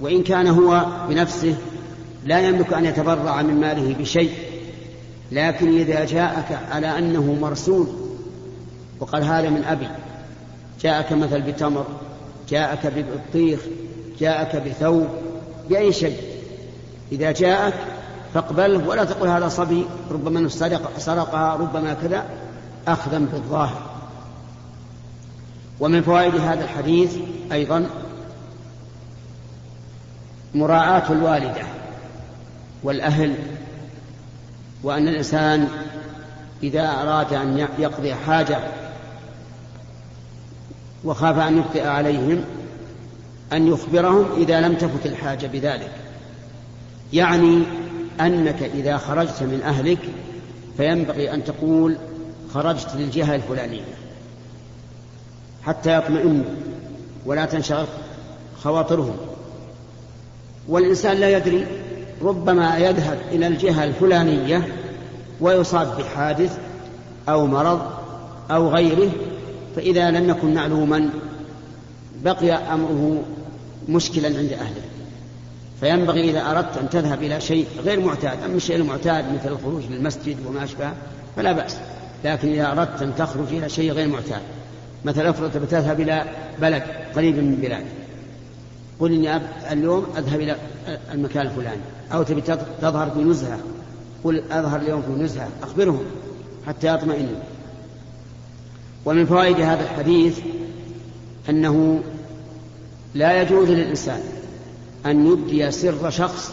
وإن 0.00 0.22
كان 0.22 0.46
هو 0.46 0.86
بنفسه 1.08 1.54
لا 2.24 2.40
يملك 2.40 2.72
أن 2.72 2.84
يتبرع 2.84 3.42
من 3.42 3.60
ماله 3.60 3.94
بشيء 3.94 4.32
لكن 5.32 5.78
إذا 5.78 6.04
جاءك 6.04 6.58
على 6.70 6.98
أنه 6.98 7.38
مرسول 7.40 7.86
وقال 9.00 9.24
هذا 9.24 9.50
من 9.50 9.64
أبي 9.64 9.88
جاءك 10.80 11.12
مثل 11.12 11.40
بتمر 11.40 11.86
جاءك 12.48 12.86
ببطيخ 12.86 13.60
جاءك 14.20 14.56
بثوب 14.56 15.08
بأي 15.68 15.92
شيء. 15.92 16.16
إذا 17.12 17.32
جاءك 17.32 17.74
فاقبله 18.34 18.88
ولا 18.88 19.04
تقل 19.04 19.28
هذا 19.28 19.48
صبي 19.48 19.84
ربما 20.10 20.48
سرق 20.48 20.98
سرقها 20.98 21.54
ربما 21.54 21.94
كذا 21.94 22.24
أخذا 22.88 23.18
بالظاهر. 23.18 23.82
ومن 25.80 26.02
فوائد 26.02 26.34
هذا 26.34 26.64
الحديث 26.64 27.16
أيضا 27.52 27.86
مراعاة 30.54 31.12
الوالدة 31.12 31.62
والأهل 32.82 33.34
وأن 34.82 35.08
الإنسان 35.08 35.68
إذا 36.62 37.02
أراد 37.02 37.32
أن 37.32 37.66
يقضي 37.78 38.14
حاجة 38.14 38.58
وخاف 41.04 41.38
أن 41.38 41.58
يخطئ 41.58 41.86
عليهم 41.86 42.44
أن 43.52 43.68
يخبرهم 43.68 44.26
إذا 44.36 44.60
لم 44.60 44.74
تفت 44.74 45.06
الحاجة 45.06 45.46
بذلك. 45.46 45.90
يعني 47.12 47.62
أنك 48.20 48.62
إذا 48.62 48.96
خرجت 48.96 49.42
من 49.42 49.62
أهلك 49.64 49.98
فينبغي 50.76 51.34
أن 51.34 51.44
تقول 51.44 51.96
خرجت 52.54 52.88
للجهة 52.96 53.34
الفلانية 53.34 53.84
حتى 55.62 55.96
يطمئنوا 55.98 56.44
ولا 57.26 57.44
تنشغل 57.44 57.86
خواطرهم. 58.62 59.16
والإنسان 60.68 61.16
لا 61.16 61.36
يدري 61.36 61.66
ربما 62.22 62.78
يذهب 62.78 63.18
إلى 63.30 63.46
الجهة 63.46 63.84
الفلانية 63.84 64.74
ويصاب 65.40 65.96
بحادث 65.98 66.58
أو 67.28 67.46
مرض 67.46 67.82
أو 68.50 68.68
غيره 68.68 69.10
فإذا 69.76 70.10
لم 70.10 70.30
يكن 70.30 70.54
معلوما 70.54 71.10
بقي 72.24 72.52
أمره 72.52 73.22
مشكلا 73.88 74.38
عند 74.38 74.52
أهله. 74.52 74.82
فينبغي 75.80 76.30
إذا 76.30 76.50
أردت 76.50 76.76
أن 76.76 76.90
تذهب 76.90 77.22
إلى 77.22 77.40
شيء 77.40 77.66
غير 77.84 78.00
معتاد 78.00 78.42
أما 78.44 78.56
الشيء 78.56 78.76
المعتاد 78.76 79.24
مثل 79.34 79.52
الخروج 79.52 79.82
للمسجد 79.90 80.36
وما 80.46 80.64
أشبه 80.64 80.92
فلا 81.36 81.52
بأس. 81.52 81.76
لكن 82.24 82.48
إذا 82.48 82.72
أردت 82.72 83.02
أن 83.02 83.14
تخرج 83.16 83.46
إلى 83.50 83.68
شيء 83.68 83.92
غير 83.92 84.08
معتاد 84.08 84.40
مثلا 85.04 85.30
افرض 85.30 85.56
بتذهب 85.56 86.00
إلى 86.00 86.24
بلد 86.60 86.82
قريب 87.16 87.36
من 87.36 87.54
بلاد 87.54 87.84
قل 89.00 89.12
إني 89.12 89.40
اليوم 89.72 90.06
أذهب 90.18 90.40
إلى 90.40 90.56
المكان 91.12 91.46
الفلاني. 91.46 91.80
أو 92.12 92.22
تبي 92.22 92.40
تظهر 92.82 93.10
في 93.10 93.24
نزهة. 93.24 93.58
قل 94.24 94.42
أظهر 94.50 94.80
اليوم 94.80 95.02
في 95.02 95.22
نزهة. 95.22 95.48
أخبرهم 95.62 96.02
حتى 96.66 96.94
يطمئنوا. 96.94 97.36
ومن 99.04 99.26
فوائد 99.26 99.60
هذا 99.60 99.82
الحديث 99.82 100.38
أنه 101.48 102.02
لا 103.14 103.42
يجوز 103.42 103.68
للإنسان 103.68 104.20
أن 105.06 105.26
يبدي 105.26 105.70
سر 105.70 106.10
شخص 106.10 106.52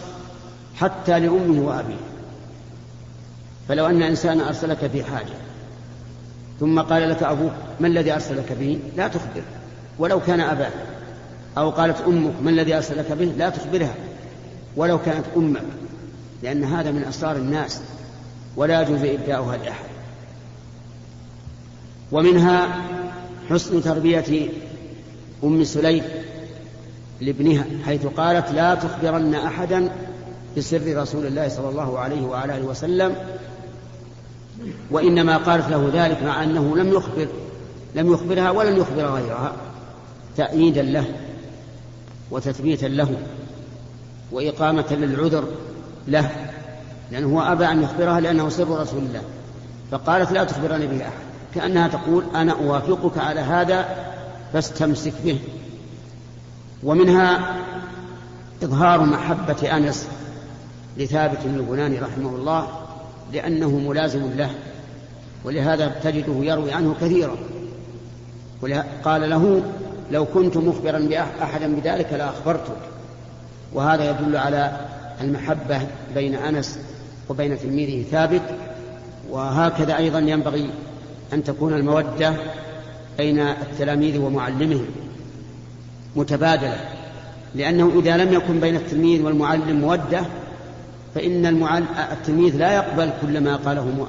حتى 0.76 1.20
لأمه 1.20 1.66
وأبيه. 1.66 2.10
فلو 3.68 3.86
أن 3.86 4.02
إنسانا 4.02 4.48
أرسلك 4.48 4.86
في 4.92 5.04
حاجة 5.04 5.34
ثم 6.60 6.80
قال 6.80 7.10
لك 7.10 7.22
أبوك 7.22 7.52
ما 7.80 7.86
الذي 7.86 8.12
أرسلك 8.12 8.52
به؟ 8.60 8.78
لا 8.96 9.08
تخبر 9.08 9.42
ولو 9.98 10.20
كان 10.20 10.40
أباك 10.40 10.72
أو 11.58 11.70
قالت 11.70 12.00
أمك 12.00 12.32
ما 12.42 12.50
الذي 12.50 12.76
أرسلك 12.76 13.12
به؟ 13.12 13.32
لا 13.38 13.50
تخبرها. 13.50 13.94
ولو 14.76 14.98
كانت 14.98 15.24
أمك 15.36 15.62
لأن 16.42 16.64
هذا 16.64 16.90
من 16.90 17.04
أسرار 17.04 17.36
الناس 17.36 17.80
ولا 18.56 18.82
يجوز 18.82 19.04
إبداؤها 19.04 19.56
لأحد. 19.56 19.99
ومنها 22.12 22.68
حسن 23.50 23.82
تربية 23.82 24.48
أم 25.44 25.64
سليم 25.64 26.04
لابنها 27.20 27.64
حيث 27.84 28.06
قالت 28.06 28.52
لا 28.52 28.74
تخبرن 28.74 29.34
أحدا 29.34 29.90
بسر 30.56 31.02
رسول 31.02 31.26
الله 31.26 31.48
صلى 31.48 31.68
الله 31.68 31.98
عليه 31.98 32.22
وعلى 32.22 32.56
آله 32.56 32.66
وسلم 32.66 33.14
وإنما 34.90 35.36
قالت 35.36 35.68
له 35.68 35.90
ذلك 35.94 36.22
مع 36.22 36.44
أنه 36.44 36.76
لم 36.76 36.88
يخبر 36.88 37.28
لم 37.94 38.12
يخبرها 38.12 38.50
ولم 38.50 38.76
يخبر 38.76 39.04
غيرها 39.04 39.52
تأييدا 40.36 40.82
له 40.82 41.04
وتثبيتا 42.30 42.86
له 42.86 43.08
وإقامة 44.32 44.86
للعذر 44.90 45.44
له 46.08 46.30
لأنه 47.12 47.36
هو 47.36 47.40
أبى 47.40 47.64
أن 47.64 47.82
يخبرها 47.82 48.20
لأنه 48.20 48.48
سر 48.48 48.80
رسول 48.80 49.02
الله 49.02 49.22
فقالت 49.90 50.32
لا 50.32 50.44
تخبرني 50.44 50.86
به 50.86 51.02
أحد. 51.02 51.29
كأنها 51.54 51.88
تقول 51.88 52.24
أنا 52.34 52.52
أوافقك 52.52 53.18
على 53.18 53.40
هذا 53.40 53.88
فاستمسك 54.52 55.12
به. 55.24 55.38
ومنها 56.82 57.56
إظهار 58.62 59.04
محبة 59.04 59.76
أنس 59.76 60.08
لثابت 60.96 61.38
بن 61.44 61.54
البناني 61.54 61.98
رحمه 61.98 62.28
الله 62.28 62.68
لأنه 63.32 63.70
ملازم 63.70 64.30
له 64.36 64.50
ولهذا 65.44 65.88
تجده 65.88 66.34
يروي 66.44 66.72
عنه 66.72 66.94
كثيرا. 67.00 67.36
قال 69.04 69.30
له 69.30 69.62
لو 70.10 70.24
كنت 70.24 70.56
مخبرا 70.56 70.98
بأحدا 70.98 71.74
بذلك 71.74 72.12
لأخبرتك 72.12 72.76
وهذا 73.72 74.10
يدل 74.10 74.36
على 74.36 74.76
المحبة 75.20 75.80
بين 76.14 76.34
أنس 76.34 76.78
وبين 77.28 77.58
تلميذه 77.58 78.10
ثابت. 78.10 78.42
وهكذا 79.30 79.96
أيضا 79.96 80.18
ينبغي 80.18 80.70
أن 81.32 81.44
تكون 81.44 81.74
المودة 81.74 82.34
بين 83.18 83.40
التلاميذ 83.40 84.18
ومعلمهم 84.18 84.86
متبادلة 86.16 86.80
لأنه 87.54 87.92
إذا 88.00 88.16
لم 88.16 88.32
يكن 88.32 88.60
بين 88.60 88.76
التلميذ 88.76 89.22
والمعلم 89.22 89.80
مودة 89.80 90.22
فإن 91.14 91.46
التلميذ 92.12 92.56
لا 92.56 92.72
يقبل 92.72 93.10
كل 93.22 93.40
ما 93.40 93.56
قاله 93.56 94.06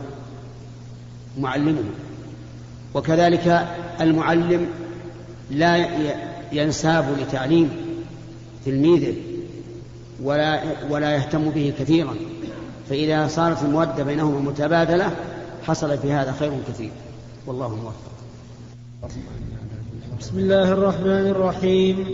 معلمه. 1.40 1.84
وكذلك 2.94 3.68
المعلم 4.02 4.68
لا 5.52 5.88
ينساب 6.52 7.06
لتعليم 7.20 7.70
تلميذه 8.66 9.14
ولا 10.24 10.62
ولا 10.90 11.16
يهتم 11.16 11.50
به 11.50 11.74
كثيرا. 11.80 12.16
فإذا 12.90 13.28
صارت 13.28 13.64
المودة 13.64 14.04
بينهما 14.04 14.40
متبادلة 14.40 15.12
حصل 15.68 15.98
في 15.98 16.12
هذا 16.12 16.32
خير 16.40 16.52
كثير. 16.68 16.92
والله 17.48 17.70
موفق. 17.70 18.12
بسم 20.20 20.40
الله 20.40 20.72
الرحمن 20.72 21.28
الرحيم. 21.28 22.06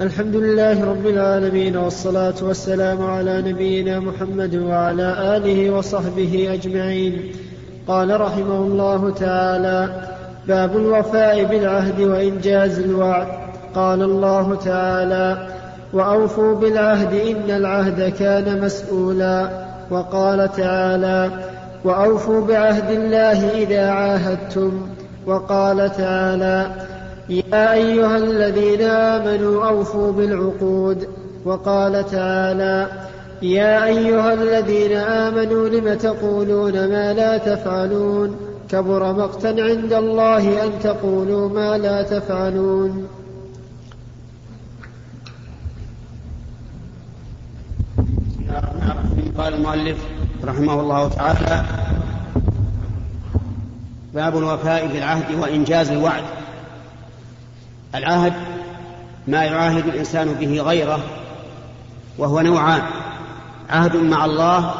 الحمد 0.00 0.36
لله 0.36 0.84
رب 0.84 1.06
العالمين 1.06 1.76
والصلاة 1.76 2.34
والسلام 2.42 3.06
على 3.06 3.42
نبينا 3.42 4.00
محمد 4.00 4.54
وعلى 4.54 5.36
آله 5.36 5.70
وصحبه 5.70 6.54
أجمعين. 6.54 7.32
قال 7.88 8.20
رحمه 8.20 8.56
الله 8.56 9.10
تعالى 9.10 10.08
باب 10.48 10.76
الوفاء 10.76 11.44
بالعهد 11.44 12.00
وإنجاز 12.00 12.78
الوعد. 12.78 13.26
قال 13.74 14.02
الله 14.02 14.54
تعالى 14.54 15.48
وأوفوا 15.92 16.54
بالعهد 16.54 17.12
إن 17.12 17.50
العهد 17.50 18.14
كان 18.18 18.60
مسؤولا. 18.60 19.66
وقال 19.90 20.52
تعالى 20.52 21.30
وأوفوا 21.86 22.46
بعهد 22.46 22.90
الله 22.90 23.50
إذا 23.50 23.90
عاهدتم. 23.90 24.72
وقال 25.26 25.96
تعالى 25.96 26.70
يا 27.28 27.72
أيها 27.72 28.16
الذين 28.16 28.82
آمنوا 28.82 29.68
أوفوا 29.68 30.12
بالعقود. 30.12 31.08
وقال 31.44 32.10
تعالى 32.10 32.86
يا 33.42 33.84
أيها 33.84 34.34
الذين 34.34 34.96
آمنوا 34.96 35.68
لم 35.68 35.94
تقولون 35.94 36.72
ما 36.72 37.12
لا 37.12 37.38
تفعلون؟ 37.38 38.36
كبر 38.68 39.12
مقتا 39.12 39.46
عند 39.46 39.92
الله 39.92 40.64
أن 40.64 40.70
تقولوا 40.82 41.48
ما 41.48 41.78
لا 41.78 42.02
تفعلون. 42.02 43.06
قال 49.38 49.54
المؤلف 49.54 50.15
رحمه 50.44 50.80
الله 50.80 51.08
تعالى 51.08 51.64
باب 54.14 54.38
الوفاء 54.38 54.86
بالعهد 54.86 55.34
وإنجاز 55.34 55.90
الوعد. 55.90 56.24
العهد 57.94 58.32
ما 59.28 59.44
يعاهد 59.44 59.86
الإنسان 59.86 60.34
به 60.34 60.60
غيره 60.60 61.00
وهو 62.18 62.40
نوعان 62.40 62.82
عهد 63.70 63.96
مع 63.96 64.24
الله 64.24 64.74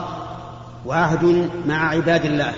وعهد 0.86 1.50
مع 1.66 1.88
عباد 1.88 2.24
الله. 2.24 2.52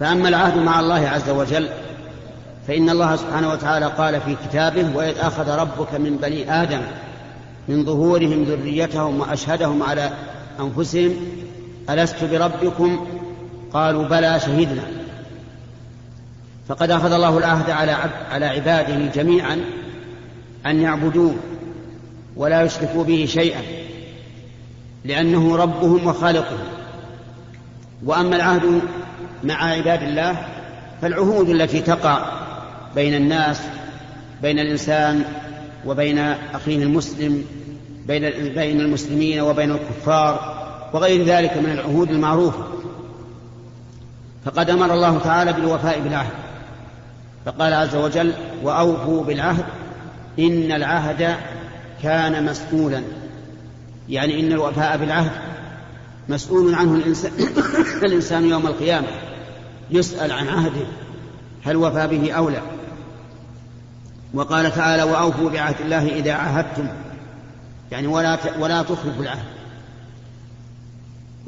فأما 0.00 0.28
العهد 0.28 0.58
مع 0.58 0.80
الله 0.80 1.08
عز 1.08 1.30
وجل 1.30 1.68
فإن 2.68 2.90
الله 2.90 3.16
سبحانه 3.16 3.52
وتعالى 3.52 3.86
قال 3.86 4.20
في 4.20 4.36
كتابه 4.48 4.96
وإذ 4.96 5.18
أخذ 5.18 5.50
ربك 5.50 5.94
من 5.94 6.16
بني 6.16 6.62
آدم 6.62 6.80
من 7.68 7.84
ظهورهم 7.84 8.42
ذريتهم 8.42 9.20
وأشهدهم 9.20 9.82
على 9.82 10.10
أنفسهم 10.60 11.16
ألست 11.90 12.24
بربكم؟ 12.24 13.06
قالوا 13.72 14.04
بلى 14.04 14.40
شهدنا. 14.40 14.82
فقد 16.68 16.90
أخذ 16.90 17.12
الله 17.12 17.38
العهد 17.38 17.70
على 17.70 17.92
على 18.30 18.46
عباده 18.46 19.06
جميعا 19.14 19.60
أن 20.66 20.80
يعبدوه 20.80 21.34
ولا 22.36 22.62
يشركوا 22.62 23.04
به 23.04 23.26
شيئا 23.28 23.62
لأنه 25.04 25.56
ربهم 25.56 26.06
وخالقهم. 26.06 26.58
وأما 28.04 28.36
العهد 28.36 28.80
مع 29.44 29.64
عباد 29.64 30.02
الله 30.02 30.46
فالعهود 31.02 31.48
التي 31.48 31.80
تقع 31.80 32.32
بين 32.94 33.14
الناس 33.14 33.60
بين 34.42 34.58
الإنسان 34.58 35.24
وبين 35.86 36.18
أخيه 36.54 36.82
المسلم 36.82 37.44
بين 38.06 38.30
بين 38.54 38.80
المسلمين 38.80 39.40
وبين 39.40 39.70
الكفار 39.70 40.57
وغير 40.92 41.24
ذلك 41.24 41.56
من 41.56 41.70
العهود 41.70 42.10
المعروفة. 42.10 42.64
فقد 44.44 44.70
أمر 44.70 44.94
الله 44.94 45.18
تعالى 45.18 45.52
بالوفاء 45.52 46.00
بالعهد. 46.00 46.32
فقال 47.46 47.74
عز 47.74 47.96
وجل 47.96 48.32
وأوفوا 48.62 49.24
بالعهد 49.24 49.64
إن 50.38 50.72
العهد 50.72 51.36
كان 52.02 52.44
مسؤولا. 52.44 53.02
يعني 54.08 54.40
إن 54.40 54.52
الوفاء 54.52 54.96
بالعهد 54.96 55.30
مسؤول 56.28 56.74
عنه 56.74 56.94
الإنسان, 56.94 57.32
الإنسان 58.06 58.48
يوم 58.48 58.66
القيامة. 58.66 59.08
يسأل 59.90 60.32
عن 60.32 60.48
عهده 60.48 60.86
هل 61.64 61.76
وفى 61.76 62.06
به 62.06 62.32
أو 62.32 62.48
لا. 62.48 62.60
وقال 64.34 64.74
تعالى 64.74 65.02
وأوفوا 65.02 65.50
بعهد 65.50 65.74
الله 65.80 66.08
إذا 66.08 66.32
عاهدتم. 66.32 66.88
يعني 67.92 68.06
ولا 68.06 68.38
ولا 68.58 68.82
تخلفوا 68.82 69.22
العهد. 69.22 69.57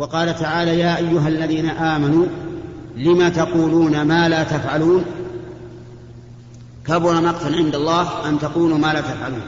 وقال 0.00 0.38
تعالى 0.38 0.78
يا 0.78 0.96
أيها 0.96 1.28
الذين 1.28 1.70
آمنوا 1.70 2.26
لم 2.96 3.28
تقولون 3.28 4.02
ما 4.02 4.28
لا 4.28 4.42
تفعلون 4.42 5.04
كبر 6.86 7.20
مقتا 7.20 7.46
عند 7.46 7.74
الله 7.74 8.28
أن 8.28 8.38
تقولوا 8.38 8.78
ما 8.78 8.92
لا 8.92 9.00
تفعلون. 9.00 9.42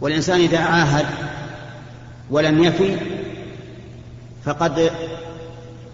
والإنسان 0.00 0.40
إذا 0.40 0.58
عاهد 0.58 1.06
ولم 2.30 2.64
يفي 2.64 2.96
فقد 4.44 4.90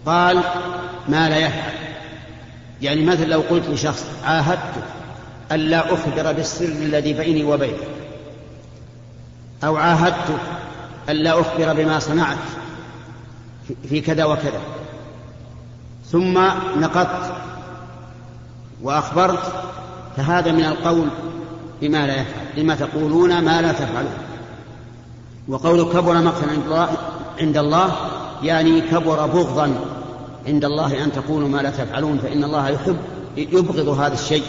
قال 0.05 0.43
ما 1.09 1.29
لا 1.29 1.37
يفعل. 1.37 1.73
يعني 2.81 3.05
مثل 3.05 3.29
لو 3.29 3.41
قلت 3.49 3.69
لشخص 3.69 4.05
عاهدت 4.25 4.83
ألا 5.51 5.93
أخبر 5.93 6.31
بالسر 6.31 6.65
الذي 6.65 7.13
بيني 7.13 7.43
وبينه 7.43 7.77
أو 9.63 9.77
عاهدت 9.77 10.37
ألا 11.09 11.41
أخبر 11.41 11.73
بما 11.73 11.99
صنعت 11.99 12.37
في 13.89 14.01
كذا 14.01 14.25
وكذا. 14.25 14.61
ثم 16.11 16.39
نقضت 16.77 17.33
وأخبرت 18.81 19.53
فهذا 20.17 20.51
من 20.51 20.65
القول 20.65 21.07
بما 21.81 22.07
لا 22.07 22.21
يفعل 22.21 22.45
لما 22.57 22.75
تقولون 22.75 23.43
ما 23.43 23.61
لا 23.61 23.71
تفعلون. 23.71 24.17
وقول 25.47 25.93
كبر 25.93 26.21
مقتا 26.21 26.45
عند 26.45 26.63
الله 26.65 26.89
عند 27.39 27.57
الله 27.57 27.95
يعني 28.43 28.81
كبر 28.81 29.25
بغضا 29.25 29.75
عند 30.47 30.65
الله 30.65 31.03
أن 31.03 31.11
تقولوا 31.11 31.47
ما 31.47 31.57
لا 31.57 31.69
تفعلون 31.69 32.17
فإن 32.17 32.43
الله 32.43 32.69
يحب 32.69 32.97
يبغض 33.37 33.89
هذا 33.89 34.13
الشيء 34.13 34.43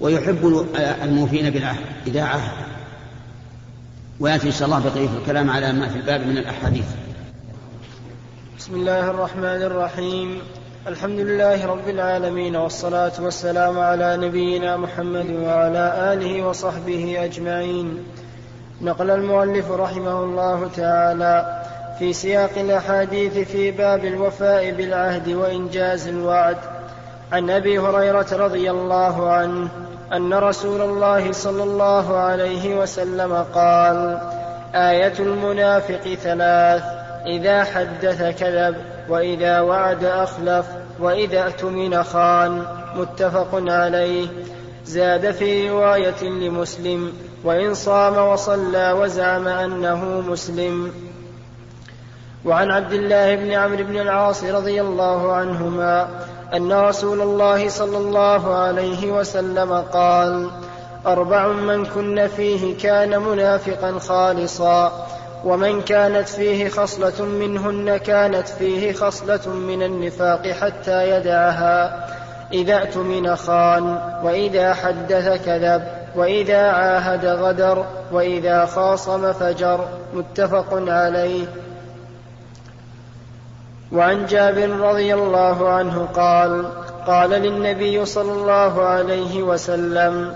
ويحب 0.00 0.66
الموفين 1.02 1.50
بالعهد 1.50 1.84
إذا 2.06 2.22
عهد. 2.22 2.52
ويأتي 4.20 4.46
إن 4.46 4.52
شاء 4.52 4.64
الله 4.64 4.78
بقية 4.78 5.08
الكلام 5.22 5.50
على 5.50 5.72
ما 5.72 5.88
في 5.88 5.96
الباب 5.96 6.26
من 6.26 6.38
الأحاديث. 6.38 6.84
بسم 8.58 8.74
الله 8.74 9.10
الرحمن 9.10 9.62
الرحيم. 9.62 10.42
الحمد 10.86 11.20
لله 11.20 11.66
رب 11.66 11.88
العالمين 11.88 12.56
والصلاة 12.56 13.12
والسلام 13.20 13.78
على 13.80 14.16
نبينا 14.16 14.76
محمد 14.76 15.30
وعلى 15.30 16.12
آله 16.12 16.46
وصحبه 16.46 17.24
أجمعين. 17.24 18.04
نقل 18.80 19.10
المؤلف 19.10 19.70
رحمه 19.70 20.20
الله 20.20 20.70
تعالى 20.76 21.62
في 21.98 22.12
سياق 22.12 22.50
الأحاديث 22.56 23.38
في 23.48 23.70
باب 23.70 24.04
الوفاء 24.04 24.70
بالعهد 24.70 25.28
وإنجاز 25.28 26.08
الوعد. 26.08 26.56
عن 27.32 27.50
أبي 27.50 27.78
هريرة 27.78 28.26
رضي 28.32 28.70
الله 28.70 29.32
عنه 29.32 29.68
أن 30.12 30.34
رسول 30.34 30.80
الله 30.80 31.32
صلى 31.32 31.62
الله 31.62 32.16
عليه 32.16 32.80
وسلم 32.80 33.32
قال 33.54 34.18
آية 34.74 35.14
المنافق 35.18 36.14
ثلاث. 36.22 37.01
إذا 37.26 37.64
حدث 37.64 38.40
كذب 38.40 38.76
وإذا 39.08 39.60
وعد 39.60 40.04
أخلف 40.04 40.66
وإذا 41.00 41.44
اؤتمن 41.44 42.02
خان. 42.02 42.62
متفق 42.96 43.48
عليه. 43.52 44.28
زاد 44.84 45.30
في 45.30 45.70
رواية 45.70 46.22
لمسلم 46.22 47.12
وإن 47.44 47.74
صام 47.74 48.28
وصلى 48.28 48.92
وزعم 48.92 49.48
أنه 49.48 50.20
مسلم. 50.20 50.92
وعن 52.44 52.70
عبد 52.70 52.92
الله 52.92 53.34
بن 53.34 53.50
عمرو 53.50 53.84
بن 53.84 54.00
العاص 54.00 54.44
رضي 54.44 54.80
الله 54.80 55.32
عنهما 55.32 56.08
أن 56.54 56.72
رسول 56.72 57.20
الله 57.20 57.68
صلى 57.68 57.96
الله 57.96 58.54
عليه 58.54 59.12
وسلم 59.12 59.72
قال 59.72 60.50
أربع 61.06 61.48
من 61.48 61.84
كن 61.84 62.28
فيه 62.36 62.78
كان 62.78 63.18
منافقا 63.22 63.98
خالصا. 63.98 65.06
ومن 65.44 65.82
كانت 65.82 66.28
فيه 66.28 66.68
خصلة 66.68 67.24
منهن 67.24 67.96
كانت 67.96 68.48
فيه 68.48 68.92
خصلة 68.92 69.48
من 69.48 69.82
النفاق 69.82 70.46
حتى 70.46 71.10
يدعها. 71.10 72.08
إذا 72.52 72.78
اؤتمن 72.78 73.36
خان 73.36 73.98
وإذا 74.24 74.74
حدث 74.74 75.44
كذب 75.46 75.82
وإذا 76.16 76.70
عاهد 76.70 77.26
غدر 77.26 77.86
وإذا 78.12 78.66
خاصم 78.66 79.32
فجر. 79.32 79.88
متفق 80.14 80.68
عليه. 80.72 81.46
وعن 83.92 84.26
جابر 84.26 84.70
رضي 84.70 85.14
الله 85.14 85.68
عنه 85.68 86.08
قال 86.14 86.64
قال 87.06 87.30
للنبي 87.30 88.04
صلى 88.04 88.32
الله 88.32 88.82
عليه 88.82 89.42
وسلم 89.42 90.34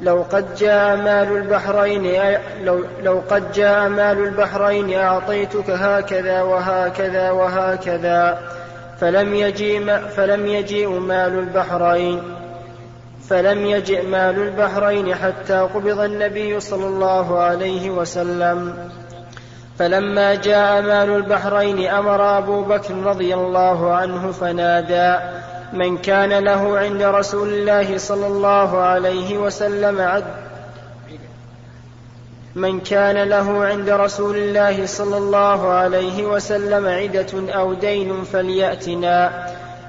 لو 0.00 0.24
قد 0.32 0.54
جاء 0.54 0.96
مال 0.96 1.36
البحرين 1.36 2.36
لو, 2.62 2.84
لو 3.02 3.22
قد 3.30 3.52
جاء 3.52 3.88
مال 3.88 4.18
البحرين 4.18 4.98
أعطيتك 4.98 5.70
هكذا 5.70 6.42
وهكذا 6.42 7.30
وهكذا 7.30 8.38
فلم 9.00 9.34
يجيء 9.34 9.96
فلم 9.96 10.46
يجيء 10.46 10.88
مال 10.88 11.38
البحرين 11.38 12.22
فلم 13.28 13.66
يجئ 13.66 14.06
مال 14.06 14.42
البحرين 14.42 15.14
حتى 15.14 15.58
قبض 15.74 16.00
النبي 16.00 16.60
صلى 16.60 16.86
الله 16.86 17.38
عليه 17.38 17.90
وسلم. 17.90 18.90
فلما 19.78 20.34
جاء 20.34 20.82
مال 20.82 21.10
البحرين 21.10 21.88
أمر 21.88 22.38
أبو 22.38 22.62
بكر 22.62 22.94
رضي 22.94 23.34
الله 23.34 23.94
عنه 23.94 24.32
فنادى 24.32 25.43
من 25.72 25.98
كان 25.98 26.44
له 26.44 26.78
عند 26.78 27.02
رسول 27.02 27.48
الله 27.48 27.98
صلى 27.98 28.26
الله 28.26 28.78
عليه 28.78 29.38
وسلم 29.38 30.00
عد 30.00 30.24
من 32.54 32.80
كان 32.80 33.28
له 33.28 33.64
عند 33.64 33.90
رسول 33.90 34.36
الله 34.36 34.86
صلى 34.86 35.16
الله 35.16 35.68
عليه 35.68 36.24
وسلم 36.24 36.86
عدة 36.86 37.54
أو 37.54 37.74
دين 37.74 38.24
فليأتنا. 38.24 39.46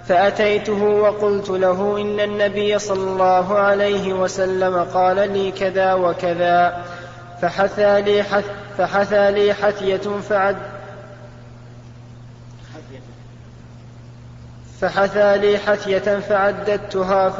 فأتيته 0.07 0.83
وقلت 0.83 1.49
له 1.49 1.97
إن 2.01 2.19
النبي 2.19 2.79
صلى 2.79 3.03
الله 3.03 3.57
عليه 3.59 4.13
وسلم 4.13 4.83
قال 4.93 5.31
لي 5.33 5.51
كذا 5.51 5.93
وكذا 5.93 6.83
فحثى 7.41 8.01
لي, 8.01 8.23
حث 8.23 8.45
فحثى 8.77 9.31
لي 9.31 9.53
حثية 9.53 10.19
فعد 10.29 10.55
فحثى 14.81 15.37
لي 15.37 15.57
حثية 15.57 16.19
فعددتها 16.19 17.33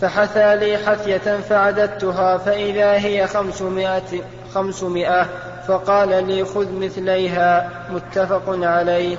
فحثى 0.00 0.56
لي 0.56 0.78
حثية 0.78 1.40
فعددتها 1.40 2.38
فإذا 2.38 2.92
هي 2.92 3.26
خمسمائة, 3.26 4.22
خمسمائة 4.54 5.28
فقال 5.68 6.26
لي 6.26 6.44
خذ 6.44 6.72
مثليها 6.72 7.70
متفق 7.90 8.44
عليه. 8.48 9.16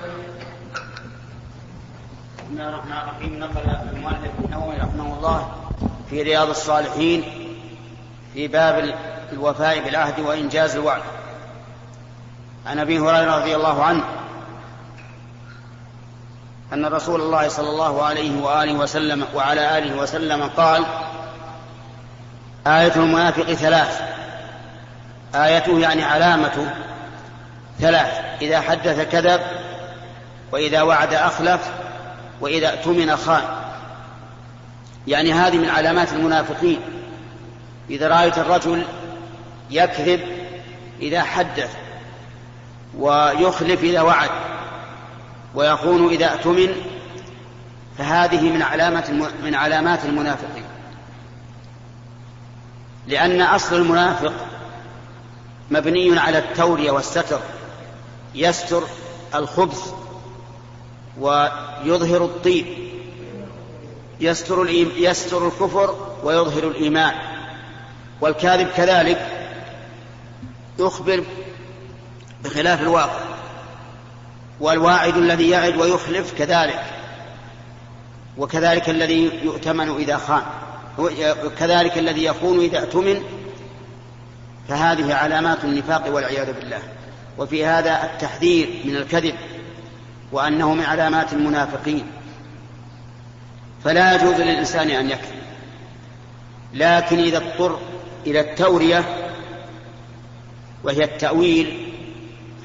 بسم 2.37 2.51
الله 2.51 2.69
الرحمن 2.69 2.91
الرحيم. 2.91 3.39
نقل 3.39 3.95
المؤلف 3.95 4.31
النووي 4.45 4.75
رحمه 4.75 5.17
الله 5.17 5.51
في 6.09 6.23
رياض 6.23 6.49
الصالحين 6.49 7.23
في 8.33 8.47
باب 8.47 8.95
الوفاء 9.33 9.83
بالعهد 9.83 10.19
وإنجاز 10.19 10.75
الوعد. 10.75 11.01
عن 12.65 12.79
أبي 12.79 12.99
هريرة 12.99 13.35
رضي 13.35 13.55
الله 13.55 13.83
عنه 13.83 14.03
أن 16.73 16.85
رسول 16.85 17.21
الله 17.21 17.47
صلى 17.47 17.69
الله 17.69 18.03
عليه 18.03 18.41
وآله 18.41 18.73
وسلم 18.73 19.25
وعلى 19.35 19.77
آله 19.77 19.97
وسلم 19.97 20.43
قال 20.43 20.85
آية 22.67 22.95
المنافق 22.95 23.53
ثلاث. 23.53 24.01
آيته 25.35 25.79
يعني 25.79 26.03
علامته 26.03 26.69
ثلاث. 27.79 28.21
إذا 28.41 28.61
حدث 28.61 29.11
كذب 29.11 29.41
وإذا 30.51 30.81
وعد 30.81 31.13
أخلف 31.13 31.61
وإذا 32.41 32.69
اؤتمن 32.69 33.15
خان. 33.15 33.43
يعني 35.07 35.33
هذه 35.33 35.57
من 35.57 35.69
علامات 35.69 36.13
المنافقين. 36.13 36.79
إذا 37.89 38.07
رأيت 38.07 38.37
الرجل 38.37 38.85
يكذب 39.69 40.21
إذا 41.01 41.23
حدث 41.23 41.69
ويخلف 42.97 43.83
إذا 43.83 44.01
وعد. 44.01 44.29
ويخون 45.55 46.09
إذا 46.09 46.25
اؤتمن 46.25 46.75
فهذه 47.97 48.41
من 48.41 48.61
علامة 48.61 49.29
من 49.43 49.55
علامات 49.55 50.05
المنافقين. 50.05 50.63
لأن 53.07 53.41
أصل 53.41 53.75
المنافق 53.75 54.33
مبني 55.71 56.19
على 56.19 56.37
التورية 56.37 56.91
والستر. 56.91 57.39
يستر 58.35 58.83
الخبث 59.35 59.93
ويظهر 61.19 62.25
الطيب. 62.25 62.65
يستر 64.19 64.69
يستر 64.97 65.47
الكفر 65.47 66.15
ويظهر 66.23 66.63
الإيمان. 66.63 67.13
والكاذب 68.21 68.67
كذلك 68.67 69.49
يخبر 70.79 71.23
بخلاف 72.43 72.81
الواقع. 72.81 73.32
والواعد 74.63 75.17
الذي 75.17 75.49
يعد 75.49 75.77
ويخلف 75.77 76.33
كذلك. 76.37 76.83
وكذلك 78.37 78.89
الذي 78.89 79.31
يؤتمن 79.43 79.95
إذا 79.95 80.17
خان. 80.17 80.43
وكذلك 81.45 81.97
الذي 81.97 82.23
يخون 82.23 82.59
إذا 82.59 82.79
اؤتمن. 82.79 83.23
فهذه 84.69 85.13
علامات 85.13 85.63
النفاق 85.63 86.13
والعياذ 86.13 86.53
بالله. 86.53 86.79
وفي 87.37 87.65
هذا 87.65 88.03
التحذير 88.03 88.69
من 88.85 88.95
الكذب 88.95 89.35
وأنه 90.31 90.73
من 90.73 90.83
علامات 90.83 91.33
المنافقين. 91.33 92.05
فلا 93.83 94.15
يجوز 94.15 94.35
للإنسان 94.35 94.89
أن 94.89 95.09
يكذب. 95.09 95.43
لكن 96.73 97.19
إذا 97.19 97.37
اضطر 97.37 97.79
إلى 98.25 98.39
التورية 98.39 99.05
وهي 100.83 101.03
التأويل 101.03 101.89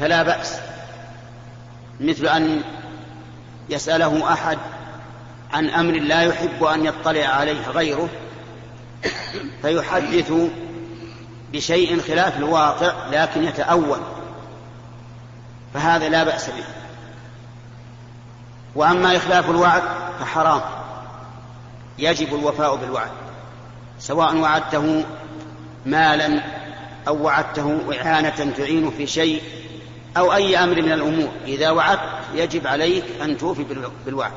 فلا 0.00 0.22
بأس. 0.22 0.67
مثل 2.00 2.26
أن 2.26 2.62
يسأله 3.68 4.32
أحد 4.32 4.58
عن 5.52 5.70
أمر 5.70 5.92
لا 5.92 6.22
يحب 6.22 6.64
أن 6.64 6.86
يطلع 6.86 7.26
عليه 7.26 7.68
غيره 7.68 8.08
فيحدث 9.62 10.32
بشيء 11.52 12.00
خلاف 12.00 12.36
الواقع 12.36 12.92
لكن 13.10 13.44
يتأول 13.44 14.00
فهذا 15.74 16.08
لا 16.08 16.24
بأس 16.24 16.46
به. 16.50 16.64
وأما 18.74 19.16
إخلاف 19.16 19.50
الوعد 19.50 19.82
فحرام 20.20 20.60
يجب 21.98 22.34
الوفاء 22.34 22.76
بالوعد 22.76 23.10
سواء 23.98 24.36
وعدته 24.36 25.04
مالا 25.86 26.42
أو 27.08 27.22
وعدته 27.22 27.80
إعانة 28.00 28.52
تعين 28.56 28.90
في 28.90 29.06
شيء 29.06 29.42
أو 30.18 30.32
أي 30.34 30.58
أمر 30.64 30.82
من 30.82 30.92
الأمور. 30.92 31.28
إذا 31.46 31.70
وعدت 31.70 32.00
يجب 32.34 32.66
عليك 32.66 33.04
أن 33.22 33.38
توفي 33.38 33.64
بالوعد. 34.06 34.32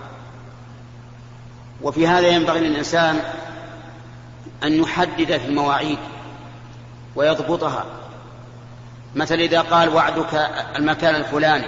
وفي 1.81 2.07
هذا 2.07 2.27
ينبغي 2.27 2.59
للإنسان 2.59 3.19
أن 4.63 4.73
يحدد 4.73 5.37
في 5.37 5.45
المواعيد 5.45 5.99
ويضبطها. 7.15 7.85
مثل 9.15 9.35
إذا 9.35 9.61
قال 9.61 9.95
وعدك 9.95 10.33
المكان 10.75 11.15
الفلاني 11.15 11.67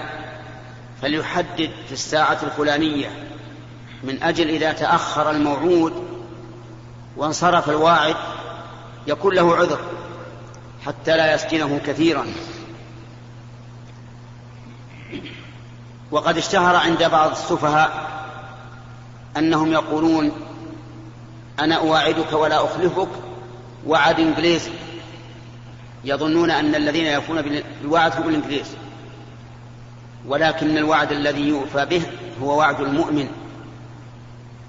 فليحدد 1.01 1.71
في 1.87 1.91
الساعة 1.91 2.37
الفلانية 2.43 3.09
من 4.03 4.23
أجل 4.23 4.49
إذا 4.49 4.71
تأخر 4.71 5.31
الموعود 5.31 6.07
وانصرف 7.17 7.69
الواعد 7.69 8.15
يكون 9.07 9.35
له 9.35 9.55
عذر 9.55 9.79
حتى 10.85 11.17
لا 11.17 11.33
يسجنه 11.33 11.81
كثيرا. 11.85 12.25
وقد 16.11 16.37
اشتهر 16.37 16.75
عند 16.75 17.03
بعض 17.03 17.31
السفهاء 17.31 17.91
أنهم 19.37 19.71
يقولون 19.71 20.31
أنا 21.59 21.75
أواعدك 21.75 22.33
ولا 22.33 22.65
أخلفك 22.65 23.07
وعد 23.87 24.19
إنجليزي 24.19 24.71
يظنون 26.03 26.51
أن 26.51 26.75
الذين 26.75 27.05
يفون 27.05 27.41
بالوعد 27.41 28.15
هم 28.21 28.29
الإنجليز. 28.29 28.75
ولكن 30.27 30.77
الوعد 30.77 31.11
الذي 31.11 31.41
يوفى 31.41 31.85
به 31.85 32.01
هو 32.41 32.57
وعد 32.57 32.81
المؤمن. 32.81 33.27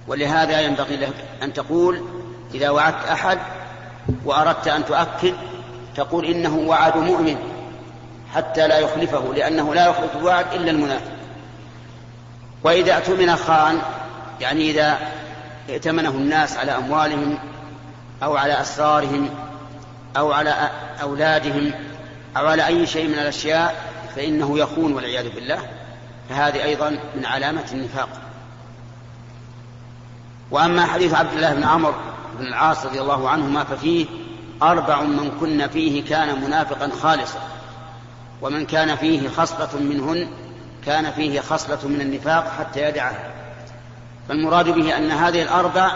ولهذا 0.09 0.61
ينبغي 0.61 0.97
لك 0.97 1.15
أن 1.43 1.53
تقول 1.53 2.03
إذا 2.55 2.71
وعدت 2.71 3.07
أحد 3.07 3.39
وأردت 4.25 4.69
أن 4.69 4.85
تؤكد 4.85 5.35
تقول 5.97 6.25
إنه 6.25 6.57
وعد 6.57 6.97
مؤمن. 6.97 7.54
حتى 8.35 8.69
لا 8.69 8.79
يخلفه 8.79 9.35
لأنه 9.35 9.75
لا 9.75 9.87
يخلف 9.87 10.17
الوعد 10.17 10.47
إلا 10.55 10.71
المنافق. 10.71 11.13
وإذا 12.65 12.97
اؤتمن 12.97 13.37
خان 13.37 13.79
يعني 14.41 14.71
إذا 14.71 14.99
ائتمنه 15.71 16.11
الناس 16.11 16.57
على 16.57 16.77
أموالهم 16.77 17.39
أو 18.23 18.37
على 18.37 18.61
أسرارهم 18.61 19.31
أو 20.17 20.33
على 20.33 20.71
أولادهم 21.03 21.73
أو 22.37 22.47
على 22.47 22.67
أي 22.67 22.87
شيء 22.87 23.09
من 23.09 23.15
الأشياء 23.15 23.75
فإنه 24.17 24.59
يخون 24.59 24.93
والعياذ 24.93 25.35
بالله. 25.35 25.59
فهذه 26.29 26.65
أيضا 26.65 26.91
من 27.17 27.27
علامة 27.27 27.65
النفاق. 27.73 28.09
وأما 30.51 30.87
حديث 30.87 31.15
عبد 31.15 31.33
الله 31.33 31.55
بن 31.55 31.65
عمرو 31.65 31.95
بن 32.39 32.47
العاص 32.47 32.87
رضي 32.87 33.01
الله 33.01 33.29
عنهما 33.29 33.65
ففيه 33.65 34.07
أربع 34.63 35.03
من 35.03 35.31
كن 35.41 35.69
فيه 35.69 36.05
كان 36.05 36.41
منافقا 36.41 36.91
خالصا. 37.03 37.39
ومن 38.45 38.67
كان 38.67 38.97
فيه 38.97 39.29
خصلة 39.29 39.81
منهن 39.81 40.29
كان 40.87 41.11
فيه 41.11 41.41
خصلة 41.41 41.89
من 41.89 42.01
النفاق 42.01 42.49
حتى 42.59 42.89
يدعها. 42.89 43.31
فالمراد 44.29 44.69
به 44.69 44.97
أن 44.97 45.11
هذه 45.11 45.43
الأربع 45.43 45.93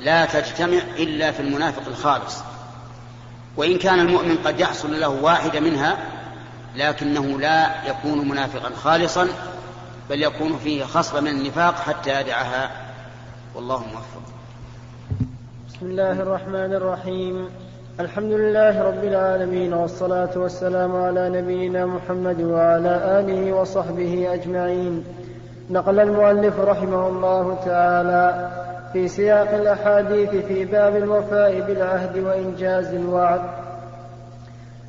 لا 0.00 0.24
تجتمع 0.24 0.78
إلا 0.98 1.32
في 1.32 1.40
المنافق 1.40 1.82
الخالص. 1.86 2.38
وإن 3.56 3.78
كان 3.78 4.00
المؤمن 4.00 4.38
قد 4.44 4.60
يحصل 4.60 5.00
له 5.00 5.08
واحدة 5.08 5.60
منها 5.60 5.98
لكنه 6.76 7.40
لا 7.40 7.88
يكون 7.88 8.28
منافقا 8.28 8.70
خالصا 8.82 9.28
بل 10.10 10.22
يكون 10.22 10.58
فيه 10.58 10.84
خصلة 10.84 11.20
من 11.20 11.28
النفاق 11.28 11.74
حتى 11.74 12.20
يدعها. 12.20 12.70
والله 13.54 13.78
موفق. 13.78 14.22
بسم 15.68 15.86
الله 15.86 16.12
الرحمن 16.12 16.74
الرحيم. 16.74 17.63
الحمد 18.00 18.32
لله 18.32 18.82
رب 18.82 19.04
العالمين 19.04 19.74
والصلاة 19.74 20.30
والسلام 20.36 20.96
على 20.96 21.28
نبينا 21.28 21.86
محمد 21.86 22.42
وعلى 22.42 23.20
آله 23.20 23.52
وصحبه 23.52 24.34
أجمعين. 24.34 25.04
نقل 25.70 26.00
المؤلف 26.00 26.60
رحمه 26.60 27.08
الله 27.08 27.58
تعالى 27.64 28.50
في 28.92 29.08
سياق 29.08 29.54
الأحاديث 29.54 30.30
في 30.30 30.64
باب 30.64 30.96
الوفاء 30.96 31.60
بالعهد 31.60 32.18
وإنجاز 32.18 32.94
الوعد. 32.94 33.40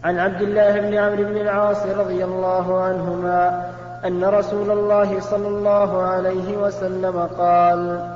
عن 0.04 0.20
عبد 0.20 0.42
الله 0.42 0.80
بن 0.80 0.94
عمرو 0.94 1.24
بن 1.24 1.38
العاص 1.38 1.86
رضي 1.86 2.24
الله 2.24 2.82
عنهما 2.82 3.72
أن 4.06 4.26
رسول 4.26 4.72
الله 4.72 5.20
صلى 5.20 5.48
الله 5.48 6.02
عليه 6.02 6.58
وسلم 6.58 7.20
قال 7.38 8.10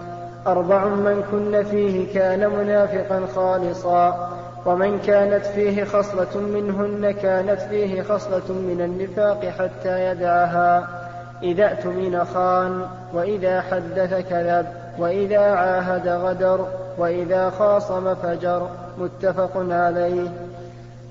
أربع 0.47 0.85
من 0.85 1.23
كن 1.31 1.63
فيه 1.63 2.13
كان 2.13 2.49
منافقا 2.49 3.25
خالصا. 3.35 4.29
ومن 4.65 4.99
كانت 4.99 5.45
فيه 5.45 5.83
خصلة 5.83 6.37
منهن 6.37 7.11
كانت 7.11 7.61
فيه 7.61 8.01
خصلة 8.01 8.53
من 8.53 8.81
النفاق 8.81 9.45
حتى 9.45 10.05
يدعها. 10.05 10.87
إذا 11.43 11.65
اؤتمن 11.65 12.25
خان 12.25 12.81
وإذا 13.13 13.61
حدث 13.61 14.29
كذب 14.29 14.65
وإذا 14.97 15.39
عاهد 15.39 16.07
غدر 16.07 16.67
وإذا 16.97 17.49
خاصم 17.49 18.15
فجر. 18.15 18.67
متفق 18.97 19.51
عليه. 19.55 20.29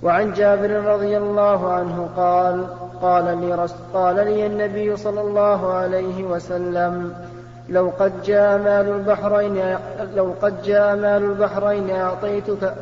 وعن 0.02 0.32
جابر 0.32 0.70
رضي 0.70 1.16
الله 1.16 1.72
عنه 1.72 2.08
قال 2.16 2.66
قال 3.02 3.38
لي, 3.40 3.68
قال 3.94 4.16
لي 4.16 4.46
النبي 4.46 4.96
صلى 4.96 5.20
الله 5.20 5.72
عليه 5.72 6.24
وسلم 6.24 7.14
لو 7.68 7.92
قد 7.98 8.22
جاء 8.22 8.58
مال 8.58 8.88
البحرين 8.88 9.76
لو 10.14 10.34
قد 10.42 10.62
جاء 10.62 10.96
مال 10.96 11.24
البحرين 11.24 11.90
أعطيتك 11.90 12.74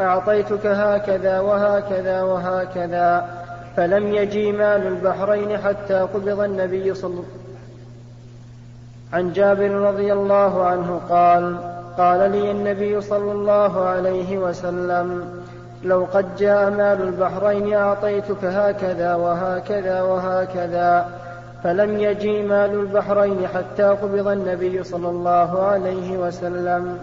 أعطيتك 0.00 0.66
هكذا 0.66 1.40
وهكذا 1.40 2.22
وهكذا 2.22 3.28
فلم 3.76 4.14
يجي 4.14 4.52
مال 4.52 4.86
البحرين 4.86 5.58
حتى 5.58 5.94
قبض 5.94 6.40
النبي 6.40 6.94
صلى 6.94 7.22
عن 9.12 9.32
جابر 9.32 9.70
رضي 9.70 10.12
الله 10.12 10.64
عنه 10.64 11.00
قال 11.08 11.56
قال 11.98 12.30
لي 12.30 12.50
النبي 12.50 13.00
صلى 13.00 13.32
الله 13.32 13.84
عليه 13.84 14.38
وسلم 14.38 15.24
لو 15.84 16.06
قد 16.12 16.36
جاء 16.36 16.70
مال 16.70 17.02
البحرين 17.02 17.74
أعطيتك 17.74 18.44
هكذا 18.44 19.14
وهكذا 19.14 20.02
وهكذا 20.02 21.08
فلم 21.64 21.98
يجي 21.98 22.42
مال 22.42 22.70
البحرين 22.70 23.48
حتى 23.54 23.82
قبض 23.82 24.28
النبي 24.28 24.84
صلى 24.84 25.08
الله 25.08 25.62
عليه 25.62 26.18
وسلم. 26.18 26.98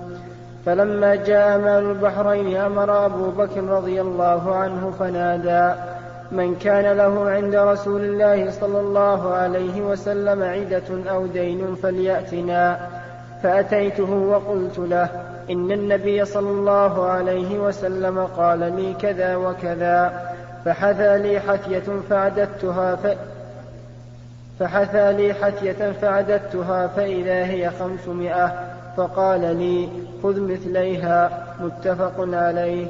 فلما 0.66 1.16
جاء 1.16 1.58
مال 1.58 1.84
البحرين 1.90 2.58
أمر 2.58 3.06
أبو 3.06 3.32
بكر 3.32 3.64
رضي 3.64 4.02
الله 4.02 4.56
عنه 4.56 4.94
فنادى 5.00 5.80
من 6.32 6.56
كان 6.56 6.98
له 6.98 7.30
عند 7.30 7.56
رسول 7.56 8.02
الله 8.02 8.52
صلى 8.52 8.80
الله 8.80 9.34
عليه 9.34 9.82
وسلم 9.82 10.44
عدة 10.44 11.12
أو 11.12 11.26
دين 11.26 11.76
فليأتنا. 11.76 12.90
فأتيته 13.44 14.12
وقلت 14.12 14.80
له 14.80 15.10
إن 15.50 15.72
النبي 15.72 16.26
صلى 16.26 16.50
الله 16.50 17.06
عليه 17.06 17.60
وسلم 17.60 18.20
قال 18.20 18.60
لي 18.60 18.94
كذا 18.94 19.36
وكذا 19.36 20.32
فحثى 20.66 21.18
لي 21.18 21.40
حثية 21.40 21.84
فعددتها 22.10 22.96
ف... 22.96 23.08
فحثى 24.60 25.14
لي 25.14 25.34
حثية 25.34 25.92
فعددتها 26.02 26.88
فإذا 26.88 27.46
هي 27.46 27.70
خمسمائة. 27.70 28.54
فقال 28.98 29.42
لي 29.42 29.90
خذ 30.24 30.40
مثليها 30.40 31.48
متفق 31.60 32.14
عليه. 32.18 32.88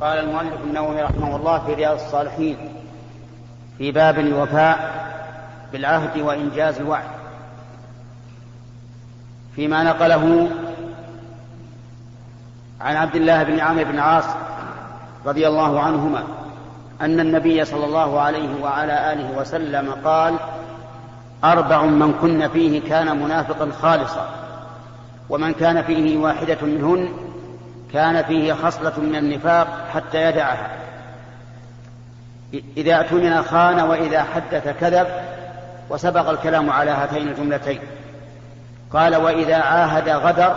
قال 0.00 0.18
المؤلف 0.18 0.64
النووي 0.64 1.02
رحمه 1.02 1.36
الله 1.36 1.58
في 1.58 1.74
رياض 1.74 1.94
الصالحين 1.94 2.56
في 3.78 3.92
باب 3.92 4.18
الوفاء 4.18 5.04
بالعهد 5.72 6.20
وإنجاز 6.20 6.78
الوعد. 6.78 7.04
فيما 9.56 9.82
نقله 9.82 10.48
عن 12.80 12.96
عبد 12.96 13.16
الله 13.16 13.42
بن 13.42 13.60
عامر 13.60 13.84
بن 13.84 13.98
عاص 13.98 14.24
رضي 15.26 15.48
الله 15.48 15.80
عنهما 15.80 16.22
أن 17.00 17.20
النبي 17.20 17.64
صلى 17.64 17.84
الله 17.84 18.20
عليه 18.20 18.62
وعلى 18.62 19.12
آله 19.12 19.38
وسلم 19.38 19.90
قال 20.04 20.34
أربع 21.44 21.82
من 21.82 22.12
كن 22.12 22.48
فيه 22.48 22.88
كان 22.88 23.22
منافقا 23.22 23.70
خالصا 23.82 24.28
ومن 25.28 25.52
كان 25.52 25.82
فيه 25.82 26.18
واحدة 26.18 26.56
منهن 26.62 27.08
كان 27.92 28.22
فيه 28.22 28.52
خصلة 28.52 28.92
من 29.00 29.16
النفاق 29.16 29.66
حتى 29.94 30.22
يدعها. 30.22 30.68
إذا 32.76 32.94
اؤتمن 32.94 33.42
خان 33.42 33.80
وإذا 33.80 34.22
حدث 34.22 34.68
كذب 34.80 35.06
وسبق 35.90 36.28
الكلام 36.28 36.70
على 36.70 36.90
هاتين 36.90 37.28
الجملتين. 37.28 37.80
قال 38.92 39.16
وإذا 39.16 39.56
عاهد 39.56 40.08
غدر 40.08 40.56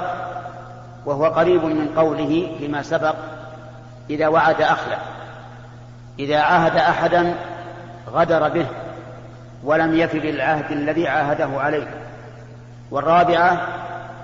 وهو 1.06 1.26
قريب 1.26 1.66
من 1.66 1.88
قوله 1.96 2.56
فيما 2.60 2.82
سبق 2.82 3.16
إذا 4.10 4.28
وعد 4.28 4.62
أخلف 4.62 5.00
إذا 6.20 6.40
عاهد 6.40 6.76
أحدا 6.78 7.36
غدر 8.12 8.50
به. 8.50 8.66
ولم 9.64 9.96
يف 9.96 10.16
بالعهد 10.16 10.72
الذي 10.72 11.08
عاهده 11.08 11.50
عليه. 11.62 11.88
والرابعة 12.92 13.68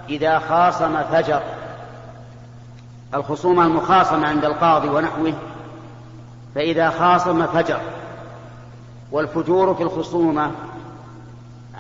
إذا 0.09 0.39
خاصم 0.39 1.03
فجر. 1.03 1.41
الخصومة 3.13 3.65
المخاصمة 3.65 4.27
عند 4.27 4.45
القاضي 4.45 4.89
ونحوه 4.89 5.33
فإذا 6.55 6.89
خاصم 6.89 7.47
فجر. 7.47 7.79
والفجور 9.11 9.75
في 9.75 9.83
الخصومة 9.83 10.51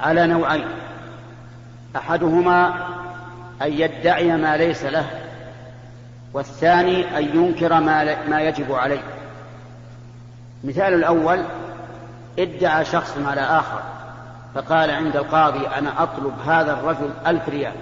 على 0.01 0.27
نوعين. 0.27 0.67
أحدهما 1.95 2.73
أن 3.61 3.73
يدعي 3.73 4.37
ما 4.37 4.57
ليس 4.57 4.83
له 4.83 5.05
والثاني 6.33 7.17
أن 7.17 7.23
ينكر 7.23 7.79
ما, 7.79 8.27
ما 8.29 8.41
يجب 8.41 8.71
عليه. 8.71 9.03
مثال 10.63 10.93
الأول 10.93 11.43
ادعى 12.39 12.85
شخص 12.85 13.17
على 13.25 13.41
آخر 13.41 13.81
فقال 14.55 14.91
عند 14.91 15.15
القاضي 15.15 15.67
أنا 15.67 16.03
أطلب 16.03 16.33
هذا 16.45 16.73
الرجل 16.73 17.09
ألف 17.27 17.49
ريال. 17.49 17.73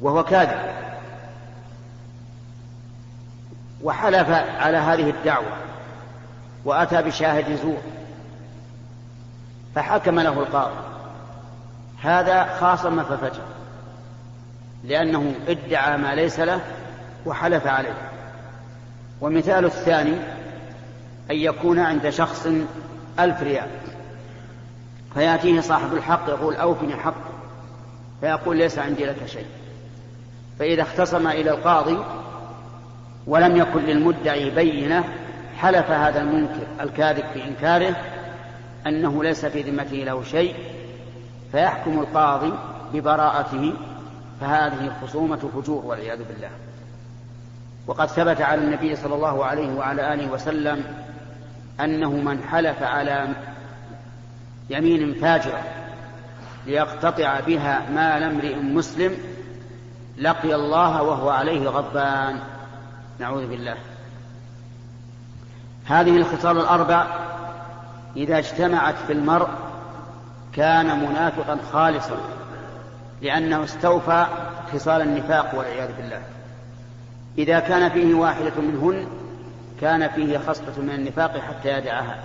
وهو 0.00 0.24
كاذب. 0.24 0.58
وحلف 3.82 4.30
على 4.60 4.76
هذه 4.76 5.10
الدعوة 5.10 5.52
وأتى 6.64 7.02
بشاهد 7.02 7.56
زور 7.56 7.82
فحكم 9.74 10.20
له 10.20 10.32
القاضي. 10.32 10.76
هذا 12.02 12.56
خاصم 12.60 13.02
ففجر 13.02 13.42
لأنه 14.84 15.34
ادعى 15.48 15.96
ما 15.96 16.14
ليس 16.14 16.40
له 16.40 16.60
وحلف 17.26 17.66
عليه. 17.66 17.94
ومثال 19.20 19.64
الثاني 19.64 20.37
أن 21.30 21.36
يكون 21.36 21.78
عند 21.78 22.10
شخص 22.10 22.48
ألف 23.18 23.42
ريال. 23.42 23.68
فيأتيه 25.14 25.60
صاحب 25.60 25.94
الحق 25.94 26.28
يقول 26.28 26.54
أوفني 26.54 26.96
حق 26.96 27.14
فيقول 28.20 28.56
ليس 28.56 28.78
عندي 28.78 29.06
لك 29.06 29.26
شيء. 29.26 29.46
فإذا 30.58 30.82
اختصم 30.82 31.26
إلى 31.26 31.50
القاضي 31.50 31.98
ولم 33.26 33.56
يكن 33.56 33.80
للمدعي 33.80 34.50
بينة 34.50 35.04
حلف 35.56 35.90
هذا 35.90 36.20
المنكر 36.20 36.66
الكاذب 36.80 37.24
في 37.34 37.44
إنكاره 37.44 37.96
أنه 38.86 39.24
ليس 39.24 39.46
في 39.46 39.62
ذمته 39.62 39.96
له 39.96 40.22
شيء 40.22 40.54
فيحكم 41.52 42.00
القاضي 42.00 42.52
ببراءته 42.94 43.72
فهذه 44.40 44.92
خصومة 45.02 45.36
فجور 45.36 45.86
والعياذ 45.86 46.18
بالله. 46.18 46.50
وقد 47.86 48.06
ثبت 48.06 48.40
على 48.40 48.60
النبي 48.60 48.96
صلى 48.96 49.14
الله 49.14 49.44
عليه 49.44 49.74
وعلى 49.74 50.14
آله 50.14 50.32
وسلم 50.32 50.84
أنه 51.80 52.10
من 52.10 52.42
حلف 52.42 52.82
على 52.82 53.28
يمين 54.70 55.14
فاجرة 55.14 55.62
ليقتطع 56.66 57.40
بها 57.40 57.90
مال 57.90 58.22
امرئ 58.22 58.56
مسلم 58.56 59.16
لقي 60.18 60.54
الله 60.54 61.02
وهو 61.02 61.30
عليه 61.30 61.68
غضبان. 61.68 62.38
نعوذ 63.18 63.46
بالله. 63.46 63.76
هذه 65.84 66.16
الخصال 66.16 66.58
الأربع 66.60 67.06
إذا 68.16 68.38
اجتمعت 68.38 68.94
في 69.06 69.12
المرء 69.12 69.48
كان 70.52 71.08
منافقا 71.08 71.58
خالصا 71.72 72.16
لأنه 73.22 73.64
استوفى 73.64 74.26
خصال 74.72 75.02
النفاق 75.02 75.54
والعياذ 75.54 75.96
بالله. 75.96 76.22
إذا 77.38 77.60
كان 77.60 77.90
فيه 77.90 78.14
واحدة 78.14 78.52
منهن 78.60 79.06
كان 79.80 80.08
فيه 80.08 80.38
خصلة 80.38 80.80
من 80.80 80.90
النفاق 80.90 81.38
حتى 81.38 81.78
يدعها. 81.78 82.18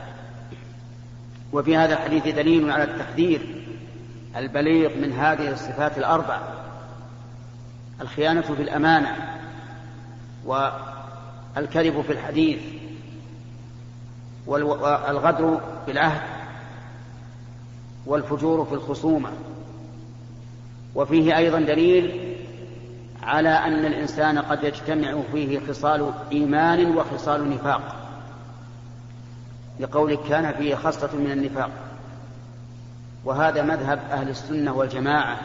وفي 1.54 1.78
هذا 1.78 1.94
الحديث 1.94 2.28
دليل 2.28 2.72
على 2.72 2.84
التحذير 2.84 3.42
البليغ 4.36 4.98
من 4.98 5.13
هذه 5.13 5.52
الصفات 5.52 5.98
الأربع. 5.98 6.39
الخيانة 8.02 8.42
في 8.42 8.62
الأمانة 8.62 9.16
والكذب 10.46 12.02
في 12.02 12.13
الحديث 12.13 12.60
والغدر 14.48 15.62
بالعهد 15.88 16.22
والفجور 18.06 18.66
في 18.66 18.74
الخصومة. 18.74 19.30
وفيه 20.96 21.38
أيضا 21.38 21.60
دليل 21.60 22.23
على 23.24 23.50
أن 23.50 23.86
الإنسان 23.86 24.40
قد 24.40 24.64
يجتمع 24.64 25.22
فيه 25.32 25.60
خصال 25.68 26.14
إيمان 26.32 26.98
وخصال 26.98 27.50
نفاق. 27.50 27.96
لقولك 29.80 30.20
كان 30.30 30.54
فيه 30.54 30.76
خصلة 30.76 31.16
من 31.16 31.32
النفاق. 31.32 31.70
وهذا 33.26 33.62
مذهب 33.62 34.00
أهل 34.12 34.30
السنة 34.30 34.74
والجماعة 34.74 35.38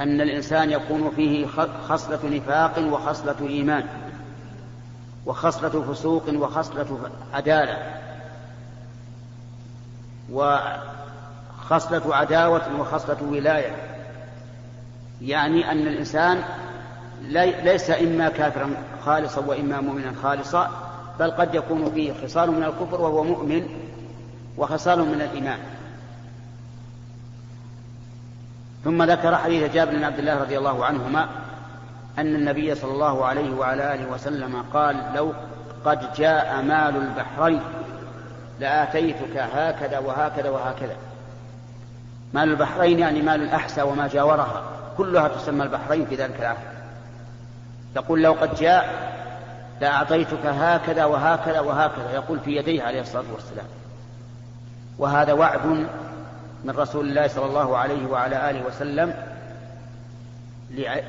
أن 0.00 0.20
الإنسان 0.20 0.70
يكون 0.70 1.10
فيه 1.16 1.46
خصلة 1.88 2.20
نفاق 2.24 2.78
وخصلة 2.78 3.48
إيمان 3.48 3.84
وخصلة 5.26 5.92
فسوق 5.92 6.24
وخصلة 6.34 7.10
عدالة. 7.32 7.78
وخصلة 10.32 12.16
عداوة 12.16 12.80
وخصلة 12.80 13.22
ولاية. 13.22 13.95
يعني 15.22 15.72
أن 15.72 15.78
الإنسان 15.78 16.42
ليس 17.62 17.90
إما 17.90 18.28
كافرا 18.28 18.70
خالصا 19.04 19.40
وإما 19.40 19.80
مؤمنا 19.80 20.12
خالصا 20.22 20.70
بل 21.20 21.30
قد 21.30 21.54
يكون 21.54 21.90
فيه 21.90 22.12
خصال 22.22 22.50
من 22.50 22.64
الكفر 22.64 23.00
وهو 23.00 23.24
مؤمن 23.24 23.68
وخصال 24.58 24.98
من 24.98 25.20
الإيمان. 25.20 25.58
ثم 28.84 29.02
ذكر 29.02 29.36
حديث 29.36 29.72
جابر 29.72 29.90
بن 29.90 30.04
عبد 30.04 30.18
الله 30.18 30.40
رضي 30.40 30.58
الله 30.58 30.84
عنهما 30.84 31.28
أن 32.18 32.34
النبي 32.34 32.74
صلى 32.74 32.92
الله 32.92 33.24
عليه 33.24 33.54
وعلى 33.54 33.94
آله 33.94 34.12
وسلم 34.12 34.64
قال 34.72 34.96
لو 35.14 35.32
قد 35.84 36.12
جاء 36.16 36.62
مال 36.62 36.96
البحرين 36.96 37.60
لآتيتك 38.60 39.36
هكذا 39.36 39.98
وهكذا 39.98 40.50
وهكذا. 40.50 40.96
مال 42.34 42.50
البحرين 42.50 42.98
يعني 42.98 43.22
مال 43.22 43.42
الأحسى 43.42 43.82
وما 43.82 44.08
جاورها. 44.08 44.62
كلها 44.96 45.28
تسمى 45.28 45.62
البحرين 45.62 46.06
في 46.06 46.14
ذلك 46.16 46.40
العهد 46.40 46.76
يقول 47.96 48.22
لو 48.22 48.32
قد 48.32 48.54
جاء 48.54 49.16
لأعطيتك 49.80 50.46
هكذا 50.46 51.04
وهكذا 51.04 51.60
وهكذا 51.60 52.12
يقول 52.14 52.40
في 52.40 52.56
يديه 52.56 52.82
عليه 52.82 53.00
الصلاة 53.00 53.24
والسلام. 53.34 53.66
وهذا 54.98 55.32
وعد 55.32 55.66
من 56.64 56.74
رسول 56.76 57.08
الله 57.08 57.28
صلى 57.28 57.46
الله 57.46 57.76
عليه 57.76 58.06
وعلى 58.06 58.50
آله 58.50 58.66
وسلم 58.66 59.14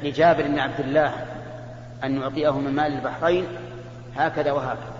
لجابر 0.04 0.44
بن 0.44 0.60
عبد 0.60 0.80
الله 0.80 1.14
أن 2.04 2.22
يعطيه 2.22 2.52
من 2.52 2.76
مال 2.76 2.94
البحرين 2.94 3.46
هكذا 4.18 4.52
وهكذا. 4.52 4.98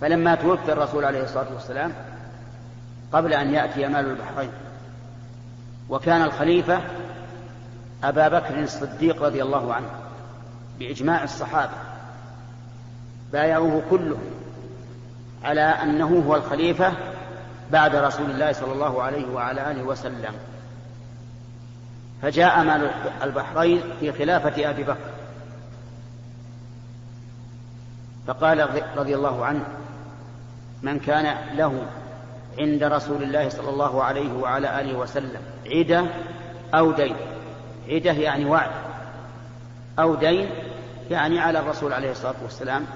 فلما 0.00 0.34
توفي 0.34 0.72
الرسول 0.72 1.04
عليه 1.04 1.22
الصلاة 1.22 1.52
والسلام 1.54 1.92
قبل 3.12 3.34
أن 3.34 3.54
يأتي 3.54 3.86
مال 3.86 4.06
البحرين 4.06 4.50
وكان 5.88 6.22
الخليفة 6.22 6.80
أبا 8.04 8.28
بكر 8.28 8.62
الصديق 8.62 9.22
رضي 9.22 9.42
الله 9.42 9.74
عنه 9.74 9.90
بإجماع 10.78 11.24
الصحابة 11.24 11.72
بايعوه 13.32 13.82
كلهم 13.90 14.30
على 15.44 15.60
أنه 15.60 16.24
هو 16.26 16.36
الخليفة 16.36 16.92
بعد 17.70 17.96
رسول 17.96 18.30
الله 18.30 18.52
صلى 18.52 18.72
الله 18.72 19.02
عليه 19.02 19.26
وعلى 19.34 19.70
آله 19.70 19.82
وسلم. 19.82 20.34
فجاء 22.22 22.64
مال 22.64 22.90
البحرين 23.22 23.82
في 24.00 24.12
خلافة 24.12 24.70
أبي 24.70 24.82
بكر. 24.82 25.12
فقال 28.26 28.82
رضي 28.96 29.14
الله 29.14 29.44
عنه 29.44 29.64
من 30.82 30.98
كان 30.98 31.56
له 31.56 31.86
عند 32.58 32.82
رسول 32.82 33.22
الله 33.22 33.48
صلى 33.48 33.70
الله 33.70 34.02
عليه 34.02 34.32
وعلى 34.32 34.80
آله 34.80 34.98
وسلم 34.98 35.40
عدة 35.66 36.06
أو 36.74 36.92
دين؟ 36.92 37.16
عدة 37.92 38.12
يعني 38.12 38.44
وعد 38.44 38.70
أو 39.98 40.14
دين 40.14 40.48
يعني 41.10 41.40
على 41.40 41.58
الرسول 41.58 41.92
عليه 41.92 42.10
الصلاة 42.10 42.34
والسلام 42.42 42.86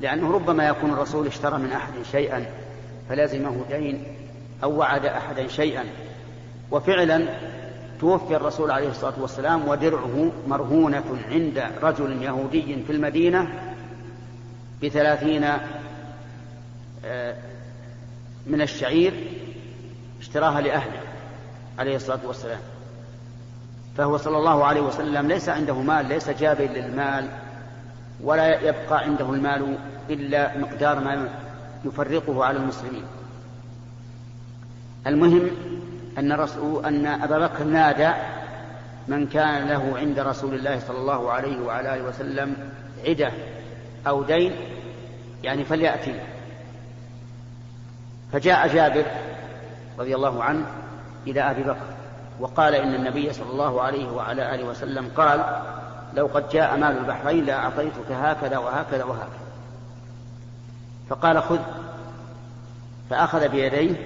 لأنه 0.00 0.32
ربما 0.32 0.68
يكون 0.68 0.90
الرسول 0.90 1.26
اشترى 1.26 1.58
من 1.58 1.72
أحد 1.72 1.92
شيئا 2.12 2.46
فلزمه 3.08 3.64
دين 3.68 4.04
أو 4.62 4.78
وعد 4.78 5.06
أحدا 5.06 5.48
شيئا. 5.48 5.84
وفعلا 6.70 7.26
توفي 8.00 8.36
الرسول 8.36 8.70
عليه 8.70 8.88
الصلاة 8.88 9.14
والسلام 9.20 9.68
ودرعه 9.68 10.32
مرهونة 10.48 11.04
عند 11.30 11.64
رجل 11.82 12.22
يهودي 12.22 12.82
في 12.86 12.92
المدينة 12.92 13.48
بثلاثين 14.82 15.44
آه، 17.04 17.36
من 18.46 18.62
الشعير 18.62 19.14
اشتراها 20.20 20.60
لأهله 20.60 21.00
عليه 21.78 21.96
الصلاة 21.96 22.20
والسلام. 22.26 22.60
فهو 23.96 24.16
صلى 24.16 24.38
الله 24.38 24.64
عليه 24.64 24.80
وسلم 24.80 25.28
ليس 25.28 25.48
عنده 25.48 25.74
مال 25.74 26.06
ليس 26.08 26.30
جابر 26.30 26.64
للمال 26.64 27.28
ولا 28.20 28.60
يبقى 28.60 28.98
عنده 29.04 29.30
المال 29.30 29.78
إلا 30.10 30.58
مقدار 30.58 31.00
ما 31.00 31.28
يفرقه 31.84 32.44
على 32.44 32.56
المسلمين. 32.58 33.04
المهم 35.06 35.50
أن 36.18 36.32
رسول 36.32 36.86
أن 36.86 37.06
أبا 37.06 37.38
بكر 37.46 37.64
نادى 37.64 38.12
من 39.08 39.26
كان 39.26 39.68
له 39.68 39.98
عند 39.98 40.18
رسول 40.18 40.54
الله 40.54 40.78
صلى 40.78 40.98
الله 40.98 41.32
عليه 41.32 41.60
وعلى 41.60 41.94
آله 41.94 42.04
وسلم 42.04 42.56
عدة 43.06 43.32
أو 44.06 44.22
دين 44.22 44.52
يعني 45.42 45.64
فليأتي. 45.64 46.20
فجاء 48.32 48.68
جابر 48.68 49.04
رضي 49.98 50.14
الله 50.14 50.44
عنه 50.44 50.66
إلى 51.26 51.40
أبي 51.40 51.62
بكر. 51.62 51.93
وقال 52.40 52.74
إن 52.74 52.94
النبي 52.94 53.32
صلى 53.32 53.50
الله 53.50 53.82
عليه 53.82 54.12
وعلى 54.12 54.54
آله 54.54 54.64
وسلم 54.64 55.10
قال 55.16 55.62
لو 56.14 56.26
قد 56.26 56.48
جاء 56.48 56.76
مال 56.76 56.98
البحرين 56.98 57.44
لأعطيتك 57.44 58.12
هكذا 58.12 58.58
وهكذا 58.58 59.04
وهكذا. 59.04 59.44
فقال 61.10 61.42
خذ. 61.42 61.58
فأخذ 63.10 63.48
بيديه 63.48 63.96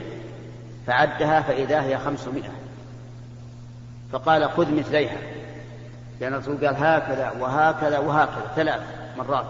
فعدها 0.87 1.41
فإذا 1.41 1.83
هي 1.83 1.99
خمسمائة. 1.99 2.51
فقال 4.13 4.51
خذ 4.51 4.75
مثليها. 4.75 5.19
لأن 6.21 6.35
الرسول 6.35 6.67
قال 6.67 6.77
هكذا 6.77 7.33
وهكذا 7.41 7.99
وهكذا 7.99 8.53
ثلاث 8.57 8.81
مرات. 9.19 9.47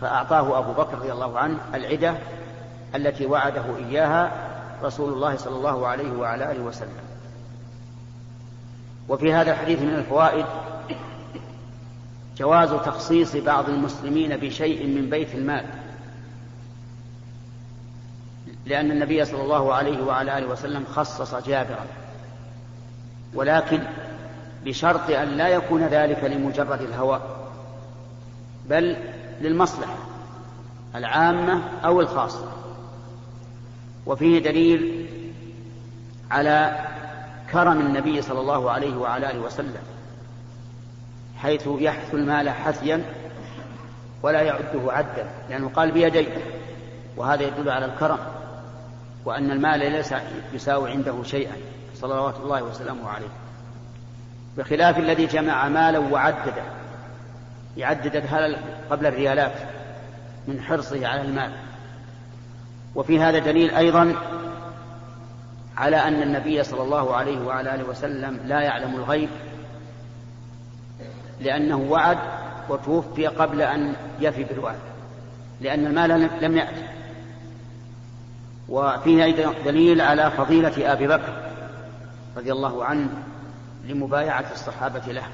فأعطاه 0.00 0.58
أبو 0.58 0.72
بكر 0.72 0.98
رضي 0.98 1.12
الله 1.12 1.38
عنه 1.38 1.58
العدة 1.74 2.14
التي 2.94 3.26
وعده 3.26 3.64
إياها 3.76 4.32
رسول 4.82 5.12
الله 5.12 5.36
صلى 5.36 5.56
الله 5.56 5.86
عليه 5.86 6.12
وعلى 6.12 6.52
آله 6.52 6.62
وسلم. 6.62 7.07
وفي 9.08 9.32
هذا 9.32 9.52
الحديث 9.52 9.80
من 9.82 9.94
الفوائد 9.94 10.46
جواز 12.38 12.70
تخصيص 12.70 13.36
بعض 13.36 13.68
المسلمين 13.68 14.36
بشيء 14.36 14.86
من 14.86 15.10
بيت 15.10 15.34
المال 15.34 15.64
لأن 18.66 18.90
النبي 18.90 19.24
صلى 19.24 19.42
الله 19.42 19.74
عليه 19.74 20.04
وعلى 20.04 20.38
آله 20.38 20.46
وسلم 20.46 20.84
خصص 20.84 21.34
جابرا 21.34 21.86
ولكن 23.34 23.80
بشرط 24.64 25.10
أن 25.10 25.28
لا 25.28 25.48
يكون 25.48 25.82
ذلك 25.82 26.24
لمجرد 26.24 26.82
الهوى 26.82 27.20
بل 28.68 28.96
للمصلحة 29.40 29.96
العامة 30.94 31.62
أو 31.84 32.00
الخاصة 32.00 32.52
وفيه 34.06 34.38
دليل 34.38 35.06
على 36.30 36.84
كرم 37.52 37.80
النبي 37.80 38.22
صلى 38.22 38.40
الله 38.40 38.70
عليه 38.70 38.96
وعلى 38.96 39.30
آله 39.30 39.40
وسلم 39.40 39.82
حيث 41.38 41.68
يحث 41.78 42.14
المال 42.14 42.50
حثيا 42.50 43.02
ولا 44.22 44.42
يعده 44.42 44.92
عدا 44.92 45.30
لأنه 45.50 45.68
قال 45.68 45.92
بيديه 45.92 46.38
وهذا 47.16 47.42
يدل 47.42 47.70
على 47.70 47.84
الكرم 47.84 48.18
وأن 49.24 49.50
المال 49.50 49.78
ليس 49.78 50.14
يساوي 50.52 50.90
عنده 50.90 51.22
شيئا 51.22 51.56
صلوات 51.94 52.36
الله 52.36 52.62
وسلامه 52.62 53.08
عليه. 53.08 53.28
بخلاف 54.56 54.98
الذي 54.98 55.26
جمع 55.26 55.68
مالا 55.68 55.98
وعدده 55.98 56.62
يعدد 57.76 58.16
قبل 58.90 59.06
الريالات 59.06 59.54
من 60.48 60.62
حرصه 60.62 61.06
على 61.06 61.22
المال. 61.22 61.52
وفي 62.94 63.20
هذا 63.20 63.38
دليل 63.38 63.70
أيضا 63.70 64.14
على 65.78 65.96
أن 65.96 66.22
النبي 66.22 66.62
صلى 66.62 66.82
الله 66.82 67.14
عليه 67.14 67.40
وعلى 67.40 67.74
آله 67.74 67.84
وسلم 67.84 68.40
لا 68.44 68.60
يعلم 68.60 68.96
الغيب 68.96 69.28
لأنه 71.40 71.76
وعد 71.76 72.18
وتوفي 72.68 73.26
قبل 73.26 73.62
أن 73.62 73.94
يفي 74.20 74.44
بالوعد 74.44 74.78
لأن 75.60 75.86
المال 75.86 76.30
لم 76.42 76.56
يأتي. 76.56 76.82
وفيه 78.68 79.24
أيضا 79.24 79.54
دليل 79.64 80.00
على 80.00 80.30
فضيلة 80.30 80.92
أبي 80.92 81.06
بكر 81.06 81.50
رضي 82.36 82.52
الله 82.52 82.84
عنه 82.84 83.08
لمبايعة 83.84 84.52
الصحابة 84.52 85.12
له. 85.12 85.26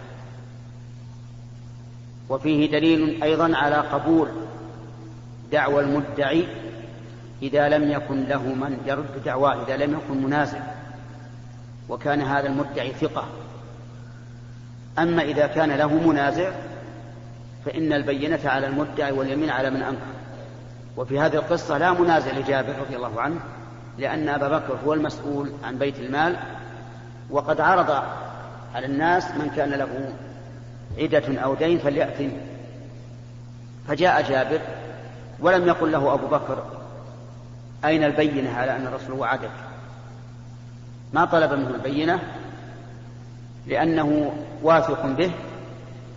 وفيه 2.28 2.70
دليل 2.70 3.22
أيضا 3.22 3.56
على 3.56 3.76
قبول 3.76 4.28
دعوى 5.52 5.82
المدعي 5.82 6.46
إذا 7.42 7.68
لم 7.68 7.90
يكن 7.90 8.24
له 8.24 8.42
من 8.42 8.78
يرد 8.86 9.24
دعواه 9.24 9.64
إذا 9.64 9.76
لم 9.76 9.92
يكن 9.92 10.22
منازع 10.22 10.58
وكان 11.88 12.20
هذا 12.22 12.46
المدعي 12.46 12.92
ثقة. 12.92 13.24
أما 14.98 15.22
إذا 15.22 15.46
كان 15.46 15.70
له 15.70 15.94
منازع 15.94 16.52
فإن 17.64 17.92
البينة 17.92 18.40
على 18.44 18.66
المدعي 18.66 19.12
واليمين 19.12 19.50
على 19.50 19.70
من 19.70 19.82
أنكر. 19.82 20.14
وفي 20.96 21.20
هذه 21.20 21.34
القصة 21.34 21.78
لا 21.78 21.92
منازع 21.92 22.32
لجابر 22.32 22.74
رضي 22.80 22.96
الله 22.96 23.20
عنه 23.20 23.40
لأن 23.98 24.28
أبا 24.28 24.48
بكر 24.48 24.78
هو 24.86 24.94
المسؤول 24.94 25.52
عن 25.64 25.78
بيت 25.78 25.98
المال 25.98 26.36
وقد 27.30 27.60
عرض 27.60 28.02
على 28.74 28.86
الناس 28.86 29.30
من 29.30 29.50
كان 29.56 29.70
له 29.70 30.12
عدة 30.98 31.40
أو 31.40 31.54
دين 31.54 31.78
فليأتي 31.78 32.30
فجاء 33.88 34.22
جابر 34.22 34.60
ولم 35.40 35.66
يقل 35.66 35.92
له 35.92 36.14
أبو 36.14 36.26
بكر 36.26 36.64
أين 37.84 38.04
البينة 38.04 38.50
على 38.56 38.76
أن 38.76 38.86
الرسول 38.86 39.18
وعدك 39.18 39.50
ما 41.12 41.24
طلب 41.24 41.52
منه 41.52 41.70
البينة 41.74 42.22
لأنه 43.66 44.32
واثق 44.62 45.06
به 45.06 45.30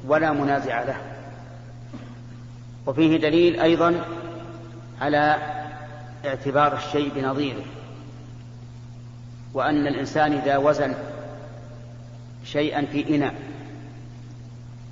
ولا 0.08 0.32
منازع 0.32 0.84
له. 0.84 0.98
وفيه 2.86 3.18
دليل 3.18 3.60
أيضا 3.60 4.06
على 5.02 5.38
اعتبار 6.26 6.78
الشيء 6.78 7.12
بنظيره 7.16 7.64
وأن 9.54 9.88
الإنسان 9.88 10.34
إذا 10.34 10.58
وزن 10.58 10.94
شيئا 12.44 12.86
في 12.86 13.16
إناء 13.16 13.34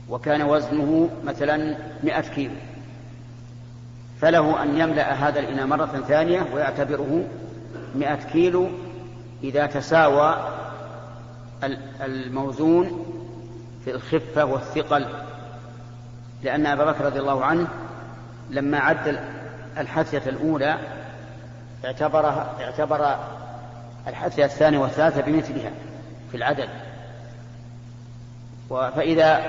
وكان 0.09 0.41
وزنه 0.41 1.09
مثلا 1.23 1.77
مئة 2.03 2.21
كيلو 2.21 2.53
فله 4.25 4.63
أن 4.63 4.77
يملأ 4.77 5.13
هذا 5.13 5.39
الإناء 5.39 5.65
مرة 5.65 6.03
ثانية 6.07 6.45
ويعتبره 6.53 7.23
مئة 7.95 8.15
كيلو 8.15 8.69
إذا 9.43 9.65
تساوى 9.65 10.51
الموزون 12.01 13.05
في 13.83 13.91
الخفة 13.91 14.45
والثقل. 14.45 15.05
لأن 16.43 16.65
أبا 16.65 16.85
بكر 16.85 17.05
رضي 17.05 17.19
الله 17.19 17.45
عنه 17.45 17.67
لما 18.49 18.79
عد 18.79 19.19
الحثية 19.77 20.21
الأولى 20.27 20.77
اعتبرها 21.85 22.53
اعتبر 22.61 23.15
الحثية 24.07 24.45
الثانية 24.45 24.79
والثالثة 24.79 25.21
بمثلها 25.21 25.71
في 26.31 26.37
العدد. 26.37 26.69
فإذا 28.69 29.41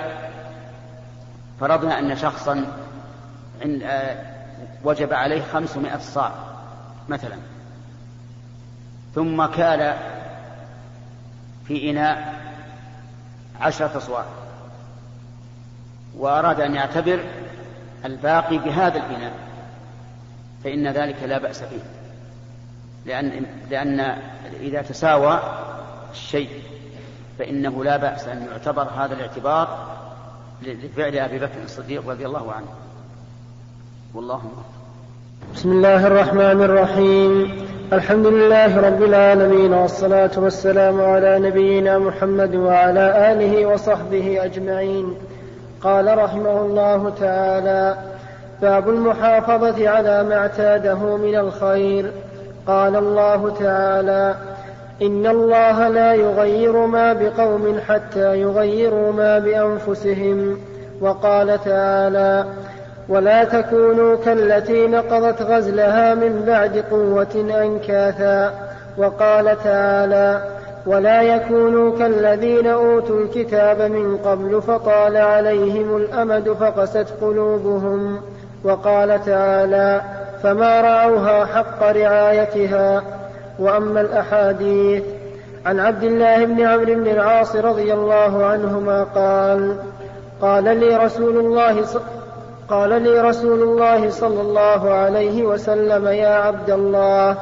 فرضنا 1.60 1.98
أن 1.98 2.16
شخصا 2.16 2.64
وجب 4.84 5.12
عليه 5.12 5.42
خمسمائة 5.42 5.98
صاع 5.98 6.32
مثلا. 7.08 7.36
ثم 9.14 9.46
كان 9.46 9.96
في 11.66 11.90
إناء 11.90 12.40
عشرة 13.60 13.96
أصواع 13.96 14.24
وأراد 16.16 16.60
أن 16.60 16.74
يعتبر 16.74 17.24
الباقي 18.04 18.58
بهذا 18.58 18.98
الإناء 18.98 19.32
فإن 20.64 20.88
ذلك 20.88 21.22
لا 21.22 21.38
بأس 21.38 21.62
به. 21.62 21.82
لأن, 23.06 23.46
لأن 23.70 24.00
إذا 24.60 24.82
تساوى 24.82 25.40
الشيء 26.12 26.62
فإنه 27.38 27.84
لا 27.84 27.96
بأس 27.96 28.28
أن 28.28 28.46
يعتبر 28.52 28.82
هذا 28.82 29.14
الاعتبار 29.14 29.96
لفعل 30.62 31.18
أبي 31.18 31.38
بكر 31.38 31.62
الصديق 31.64 32.08
رضي 32.08 32.26
الله 32.26 32.52
عنه. 32.52 32.68
والله 34.16 34.40
بسم 35.54 35.72
الله 35.72 36.06
الرحمن 36.06 36.62
الرحيم. 36.62 37.50
الحمد 37.92 38.26
لله 38.26 38.80
رب 38.80 39.02
العالمين 39.02 39.74
والصلاة 39.74 40.30
والسلام 40.36 41.00
على 41.00 41.38
نبينا 41.38 41.98
محمد 41.98 42.54
وعلى 42.54 43.32
آله 43.32 43.66
وصحبه 43.66 44.44
أجمعين. 44.44 45.14
قال 45.80 46.18
رحمه 46.18 46.60
الله 46.60 47.12
تعالى 47.20 47.96
باب 48.62 48.88
المحافظة 48.88 49.88
على 49.88 50.22
ما 50.22 50.36
اعتاده 50.36 51.16
من 51.16 51.36
الخير. 51.36 52.10
قال 52.66 52.96
الله 52.96 53.50
تعالى 53.60 54.34
إن 55.02 55.26
الله 55.26 55.88
لا 55.88 56.14
يغير 56.14 56.86
ما 56.86 57.12
بقوم 57.12 57.80
حتى 57.88 58.40
يغيروا 58.40 59.12
ما 59.12 59.38
بأنفسهم. 59.38 60.58
وقال 61.00 61.64
تعالى 61.64 62.46
ولا 63.08 63.44
تكونوا 63.44 64.16
كالتي 64.16 64.86
نقضت 64.86 65.42
غزلها 65.42 66.14
من 66.14 66.44
بعد 66.46 66.84
قوة 66.90 67.62
أنكاثا. 67.62 68.54
وقال 68.98 69.62
تعالى 69.64 70.42
ولا 70.86 71.22
يكونوا 71.22 71.98
كالذين 71.98 72.66
أوتوا 72.66 73.20
الكتاب 73.20 73.82
من 73.82 74.16
قبل 74.16 74.62
فطال 74.62 75.16
عليهم 75.16 75.96
الأمد 75.96 76.52
فقست 76.52 77.06
قلوبهم. 77.20 78.20
وقال 78.64 79.24
تعالى 79.24 80.00
فما 80.42 80.80
رعوها 80.80 81.44
حق 81.44 81.82
رعايتها. 81.82 83.02
وأما 83.58 84.00
الأحاديث 84.00 85.02
عن 85.66 85.80
عبد 85.80 86.02
الله 86.02 86.44
بن 86.44 86.60
عمرو 86.60 86.94
بن 86.94 87.06
العاص 87.06 87.56
رضي 87.56 87.94
الله 87.94 88.44
عنهما 88.46 89.02
قال 89.02 89.76
قال 90.40 90.64
لي 90.64 90.96
رسول 90.96 91.36
الله 91.36 91.82
قال 92.68 93.02
لي 93.02 93.20
رسول 93.20 93.62
الله 93.62 94.10
صلى 94.10 94.40
الله 94.40 94.90
عليه 94.90 95.42
وسلم 95.42 96.06
يا 96.06 96.28
عبد 96.28 96.70
الله 96.70 97.38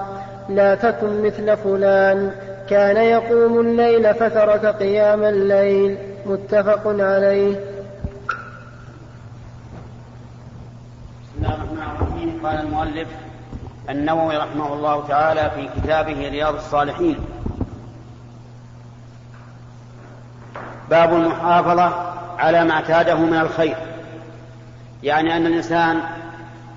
لا 0.48 0.74
تكن 0.74 1.22
مثل 1.26 1.56
فلان. 1.56 2.32
كان 2.70 2.96
يقوم 2.96 3.60
الليل 3.60 4.14
فترك 4.14 4.66
قيام 4.66 5.22
الليل. 5.22 5.98
متفق 6.26 6.82
عليه. 6.86 7.56
بسم 11.22 11.36
الله 11.38 11.54
الرحمن 11.54 11.82
الرحيم. 12.00 12.46
قال 12.46 12.60
المؤلف 12.60 13.08
النووي 13.90 14.36
رحمه 14.36 14.74
الله 14.74 15.06
تعالى 15.08 15.50
في 15.50 15.80
كتابه 15.80 16.28
رياض 16.28 16.54
الصالحين 16.54 17.18
باب 20.90 21.12
المحافظة 21.12 21.92
على 22.38 22.64
ما 22.64 22.72
اعتاده 22.72 23.14
من 23.14 23.40
الخير. 23.40 23.93
يعني 25.04 25.36
أن 25.36 25.46
الإنسان 25.46 26.00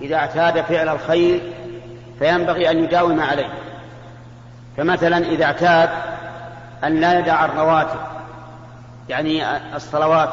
إذا 0.02 0.16
اعتاد 0.16 0.62
فعل 0.62 0.90
الخير 0.90 1.42
فينبغي 2.20 2.72
أن 2.72 2.84
يداوم 2.84 3.22
عليه. 3.22 3.50
فمثلا 4.78 5.18
إذا 5.18 5.46
اعتاد 5.46 5.90
أن 6.84 7.00
لا 7.00 7.20
يدع 7.20 7.46
الرواتب 7.46 8.00
يعني 9.10 9.58
الصلوات 9.76 10.30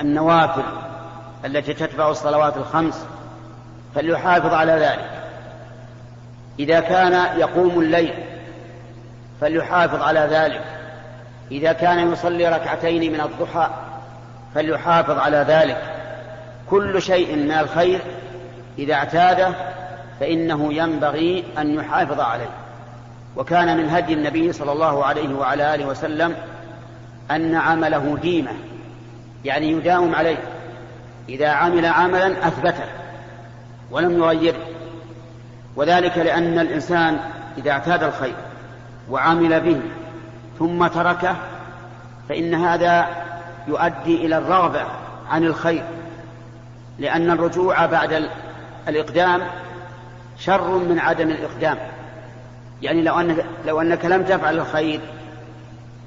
النوافل 0.00 0.62
التي 1.44 1.74
تتبع 1.74 2.10
الصلوات 2.10 2.56
الخمس 2.56 3.06
فليحافظ 3.94 4.54
على 4.54 4.72
ذلك. 4.72 5.10
إذا 6.58 6.80
كان 6.80 7.38
يقوم 7.38 7.80
الليل 7.80 8.14
فليحافظ 9.40 10.02
على 10.02 10.20
ذلك. 10.20 10.62
إذا 11.50 11.72
كان 11.72 12.12
يصلي 12.12 12.48
ركعتين 12.48 13.12
من 13.12 13.20
الضحى 13.20 13.70
فليحافظ 14.54 15.18
على 15.18 15.36
ذلك. 15.36 15.93
كل 16.70 17.02
شيء 17.02 17.36
من 17.36 17.50
الخير 17.50 18.00
إذا 18.78 18.94
اعتاده 18.94 19.54
فإنه 20.20 20.72
ينبغي 20.72 21.44
أن 21.58 21.74
يحافظ 21.74 22.20
عليه. 22.20 22.50
وكان 23.36 23.76
من 23.76 23.88
هدي 23.88 24.12
النبي 24.12 24.52
صلى 24.52 24.72
الله 24.72 25.04
عليه 25.04 25.34
وعلى 25.34 25.74
آله 25.74 25.86
وسلم 25.86 26.34
أن 27.30 27.54
عمله 27.54 28.18
ديمة 28.22 28.52
يعني 29.44 29.70
يداوم 29.70 30.14
عليه. 30.14 30.38
إذا 31.28 31.48
عمل 31.48 31.86
عملا 31.86 32.48
أثبته 32.48 32.84
ولم 33.90 34.18
يغيره. 34.18 34.60
وذلك 35.76 36.18
لأن 36.18 36.58
الإنسان 36.58 37.20
إذا 37.58 37.70
اعتاد 37.70 38.02
الخير 38.02 38.34
وعمل 39.10 39.60
به 39.60 39.80
ثم 40.58 40.86
تركه 40.86 41.36
فإن 42.28 42.54
هذا 42.54 43.06
يؤدي 43.68 44.26
إلى 44.26 44.38
الرغبة 44.38 44.82
عن 45.30 45.44
الخير. 45.44 45.84
لأن 46.98 47.30
الرجوع 47.30 47.86
بعد 47.86 48.28
الإقدام 48.88 49.42
شر 50.38 50.78
من 50.78 50.98
عدم 50.98 51.30
الإقدام. 51.30 51.78
يعني 52.82 53.02
لو 53.02 53.20
أنك, 53.20 53.44
لو 53.66 53.80
أنك 53.80 54.04
لم 54.04 54.22
تفعل 54.22 54.58
الخير 54.58 55.00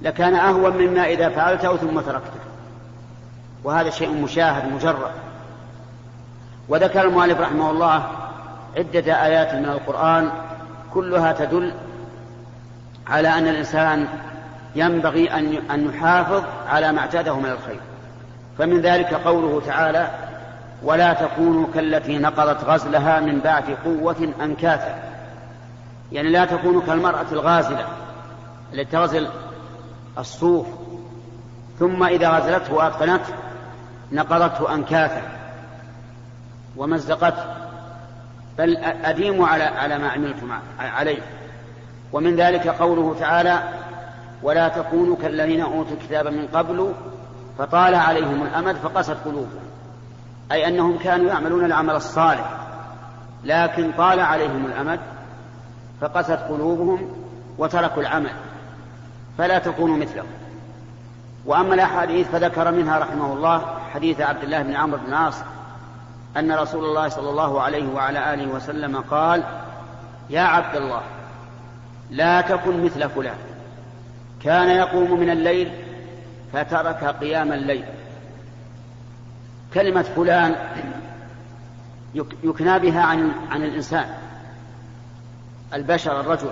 لكان 0.02 0.36
أهون 0.36 0.78
مما 0.78 1.06
إذا 1.06 1.30
فعلته 1.30 1.78
ثم 1.78 2.00
تركته. 2.00 2.40
وهذا 3.64 3.90
شيء 3.90 4.12
مشاهد 4.12 4.74
مجرد. 4.74 5.12
وذكر 6.70 7.02
المؤلف 7.02 7.40
رحمه 7.40 7.72
الله 7.72 8.08
عدة 8.78 9.26
آيات 9.26 9.54
من 9.54 9.66
القرآن 9.66 10.32
كلها 10.94 11.32
تدل 11.32 11.74
على 13.08 13.30
أن 13.30 13.48
الإنسان 13.48 14.08
ينبغي 14.76 15.32
أن 15.72 15.90
يحافظ 15.90 16.44
على 16.70 16.92
ما 16.92 17.00
اعتاده 17.00 17.36
من 17.36 17.50
الخير. 17.50 17.80
فمن 18.58 18.82
ذلك 18.82 19.14
قوله 19.14 19.62
تعالى 19.66 20.27
ولا 20.84 21.14
تكونوا 21.14 21.68
كالتي 21.74 22.18
نقضت 22.18 22.64
غزلها 22.64 23.20
من 23.20 23.40
بعد 23.40 23.64
قوة 23.86 24.34
أنكاثا. 24.42 24.96
يعني 26.12 26.30
لا 26.30 26.46
تكونوا 26.46 26.82
كالمرأة 26.82 27.26
الغازلة 27.32 27.86
التي 28.74 28.92
تغزل 28.92 29.28
الصوف 30.18 30.68
ثم 31.80 32.04
إذا 32.04 32.30
غزلته 32.30 32.74
وأتقنته 32.74 33.34
نقضته 34.12 34.74
أنكاثا 34.74 35.22
ومزقته. 36.78 37.44
بل 38.58 38.78
أديموا 38.78 39.48
على 39.48 39.64
على 39.64 39.98
ما 39.98 40.10
عملتم 40.10 40.52
عليه. 40.80 41.22
ومن 42.14 42.36
ذلك 42.36 42.68
قوله 42.68 43.16
تعالى 43.20 43.60
ولا 44.44 44.68
تكونوا 44.68 45.16
كالذين 45.22 45.62
أوتوا 45.62 45.96
الكتاب 46.02 46.28
من 46.28 46.48
قبل 46.54 46.94
فطال 47.58 47.96
عليهم 47.96 48.44
الأمد 48.44 48.76
فقست 48.76 49.18
قلوبهم. 49.26 49.67
أي 50.52 50.68
أنهم 50.68 50.98
كانوا 50.98 51.28
يعملون 51.28 51.66
العمل 51.66 51.96
الصالح 51.96 52.58
لكن 53.44 53.92
طال 53.98 54.20
عليهم 54.20 54.66
الأمد 54.66 55.00
فقست 56.02 56.32
قلوبهم 56.32 57.10
وتركوا 57.58 58.02
العمل 58.02 58.32
فلا 59.38 59.60
تكونوا 59.60 59.98
مثلهم. 59.98 60.28
وأما 61.46 61.74
الأحاديث 61.74 62.28
فذكر 62.28 62.72
منها 62.72 63.00
رحمه 63.00 63.34
الله 63.34 63.66
حديث 63.94 64.22
عبد 64.22 64.44
الله 64.44 64.62
بن 64.62 64.76
عمرو 64.76 64.98
بن 64.98 65.08
العاص 65.08 65.36
أن 66.38 66.52
رسول 66.52 66.86
الله 66.86 67.10
صلى 67.10 67.30
الله 67.30 67.62
عليه 67.62 67.94
وعلى 67.94 68.34
آله 68.34 68.48
وسلم 68.48 68.98
قال 68.98 69.44
يا 70.30 70.42
عبد 70.42 70.76
الله 70.76 71.02
لا 72.12 72.42
تكن 72.42 72.84
مثل 72.84 73.10
فلان 73.10 73.36
كان 74.44 74.70
يقوم 74.70 75.20
من 75.20 75.30
الليل 75.30 75.72
فترك 76.54 77.04
قيام 77.04 77.54
الليل 77.54 77.86
كلمة 79.74 80.02
فلان 80.02 80.56
يكنى 82.44 82.80
بها 82.80 83.02
عن 83.02 83.32
عن 83.50 83.64
الإنسان. 83.64 84.10
البشر 85.74 86.20
الرجل. 86.20 86.52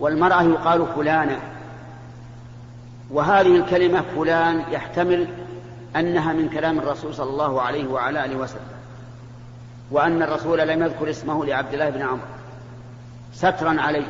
والمرأة 0.00 0.42
يقال 0.42 0.86
فلانة. 0.96 1.38
وهذه 3.10 3.56
الكلمة 3.56 4.02
فلان 4.16 4.64
يحتمل 4.70 5.28
أنها 5.96 6.32
من 6.32 6.48
كلام 6.48 6.78
الرسول 6.78 7.14
صلى 7.14 7.30
الله 7.30 7.62
عليه 7.62 7.86
وعلى 7.88 8.24
آله 8.24 8.36
وسلم. 8.36 8.60
وأن 9.90 10.22
الرسول 10.22 10.58
لم 10.58 10.82
يذكر 10.82 11.10
اسمه 11.10 11.44
لعبد 11.44 11.72
الله 11.72 11.90
بن 11.90 12.02
عمرو. 12.02 12.26
سترا 13.32 13.80
عليه. 13.80 14.06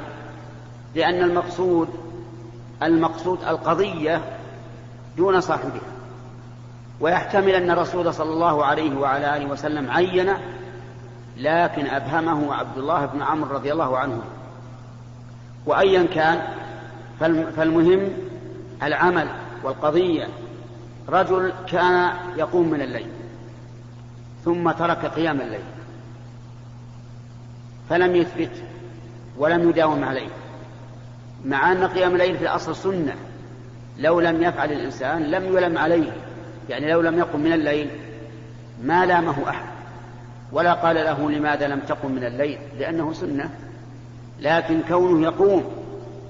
لأن 0.94 1.22
المقصود 1.22 1.88
المقصود 2.82 3.44
القضية 3.44 4.22
دون 5.16 5.40
صاحبها. 5.40 5.97
ويحتمل 7.00 7.50
أن 7.50 7.70
الرسول 7.70 8.14
صلى 8.14 8.32
الله 8.32 8.64
عليه 8.64 8.96
وعلى 8.96 9.36
آله 9.36 9.46
وسلم 9.46 9.90
عين 9.90 10.34
لكن 11.36 11.86
أبهمه 11.86 12.54
عبد 12.54 12.78
الله 12.78 13.06
بن 13.06 13.22
عمرو 13.22 13.54
رضي 13.54 13.72
الله 13.72 13.98
عنه. 13.98 14.22
وأيا 15.66 16.06
كان 16.14 16.42
فالمهم 17.56 18.12
العمل 18.82 19.28
والقضية. 19.62 20.28
رجل 21.08 21.52
كان 21.68 22.10
يقوم 22.36 22.70
من 22.70 22.80
الليل 22.80 23.10
ثم 24.44 24.70
ترك 24.70 25.06
قيام 25.06 25.40
الليل 25.40 25.64
فلم 27.90 28.16
يثبت 28.16 28.62
ولم 29.38 29.68
يداوم 29.68 30.04
عليه. 30.04 30.28
مع 31.44 31.72
أن 31.72 31.84
قيام 31.84 32.12
الليل 32.12 32.36
في 32.38 32.42
الأصل 32.42 32.76
سنة 32.76 33.14
لو 33.98 34.20
لم 34.20 34.42
يفعل 34.42 34.72
الإنسان 34.72 35.22
لم 35.22 35.56
يلم 35.56 35.78
عليه. 35.78 36.12
يعني 36.68 36.92
لو 36.92 37.00
لم 37.00 37.18
يقم 37.18 37.40
من 37.40 37.52
الليل 37.52 37.90
ما 38.82 39.06
لامه 39.06 39.48
أحد 39.48 39.66
ولا 40.52 40.72
قال 40.72 40.96
له 40.96 41.30
لماذا 41.30 41.68
لم 41.68 41.80
تقم 41.80 42.12
من 42.12 42.24
الليل 42.24 42.58
لأنه 42.78 43.12
سنة. 43.12 43.50
لكن 44.40 44.82
كونه 44.88 45.22
يقوم 45.22 45.64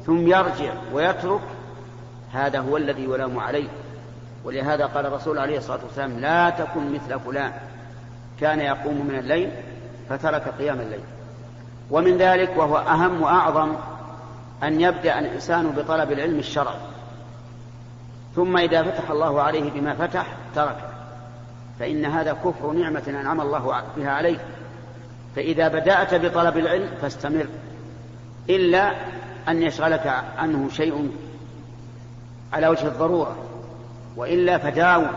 ثم 0.07 0.27
يرجع 0.27 0.73
ويترك 0.93 1.41
هذا 2.33 2.59
هو 2.59 2.77
الذي 2.77 3.05
يلام 3.05 3.39
عليه. 3.39 3.69
ولهذا 4.45 4.87
قال 4.87 5.07
الرسول 5.07 5.39
عليه 5.39 5.59
الصلاة 5.59 5.81
والسلام 5.85 6.19
لا 6.19 6.51
تكن 6.51 6.93
مثل 6.93 7.21
فلان. 7.21 7.53
كان 8.41 8.61
يقوم 8.61 9.07
من 9.07 9.19
الليل 9.19 9.51
فترك 10.09 10.49
قيام 10.59 10.81
الليل. 10.81 11.01
ومن 11.91 12.19
ذلك 12.19 12.53
وهو 12.57 12.77
أهم 12.77 13.23
وأعظم 13.23 13.77
أن 14.63 14.81
يبدأ 14.81 15.19
الإنسان 15.19 15.71
بطلب 15.71 16.13
العلم 16.13 16.39
الشرعي. 16.39 16.79
ثم 18.39 18.57
إذا 18.57 18.83
فتح 18.83 19.11
الله 19.11 19.43
عليه 19.43 19.71
بما 19.71 19.95
فتح 19.95 20.27
تركه 20.55 20.89
فإن 21.79 22.05
هذا 22.05 22.33
كفر 22.33 22.73
نعمة 22.73 23.03
أنعم 23.09 23.41
الله 23.41 23.83
بها 23.97 24.11
عليه. 24.11 24.39
فإذا 25.37 25.69
بدأت 25.69 26.15
بطلب 26.15 26.57
العلم 26.57 26.89
فاستمر. 27.03 27.47
إلا 28.51 28.93
أن 29.49 29.63
يشغلك 29.63 30.07
عنه 30.39 30.69
شيء 30.69 31.11
على 32.53 32.69
وجه 32.69 32.87
الضرورة. 32.87 33.37
وإلا 34.17 34.59
فداوم 34.59 35.11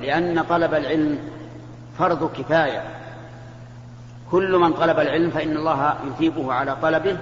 لأن 0.00 0.42
طلب 0.42 0.74
العلم 0.74 1.18
فرض 1.98 2.30
كفاية. 2.32 2.82
كل 4.30 4.58
من 4.58 4.72
طلب 4.72 5.00
العلم 5.00 5.30
فإن 5.30 5.56
الله 5.56 5.94
يثيبه 6.06 6.52
على 6.52 6.76
طلبه 6.82 7.18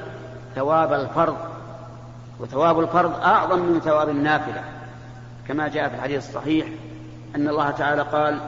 ثواب 0.54 0.92
الفرض. 0.92 1.36
وثواب 2.40 2.80
الفرض 2.80 3.20
أعظم 3.20 3.58
من 3.58 3.80
ثواب 3.80 4.08
النافلة. 4.08 4.73
كما 5.48 5.68
جاء 5.68 5.88
في 5.88 5.94
الحديث 5.94 6.28
الصحيح 6.28 6.66
أن 7.36 7.48
الله 7.48 7.70
تعالى 7.70 8.02
قال 8.02 8.40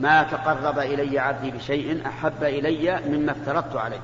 ما 0.00 0.22
تقرب 0.22 0.78
إلي 0.78 1.18
عبدي 1.18 1.50
بشيء 1.50 2.06
أحب 2.06 2.42
إلي 2.44 3.00
مما 3.08 3.32
افترضت 3.32 3.76
عليه. 3.76 4.00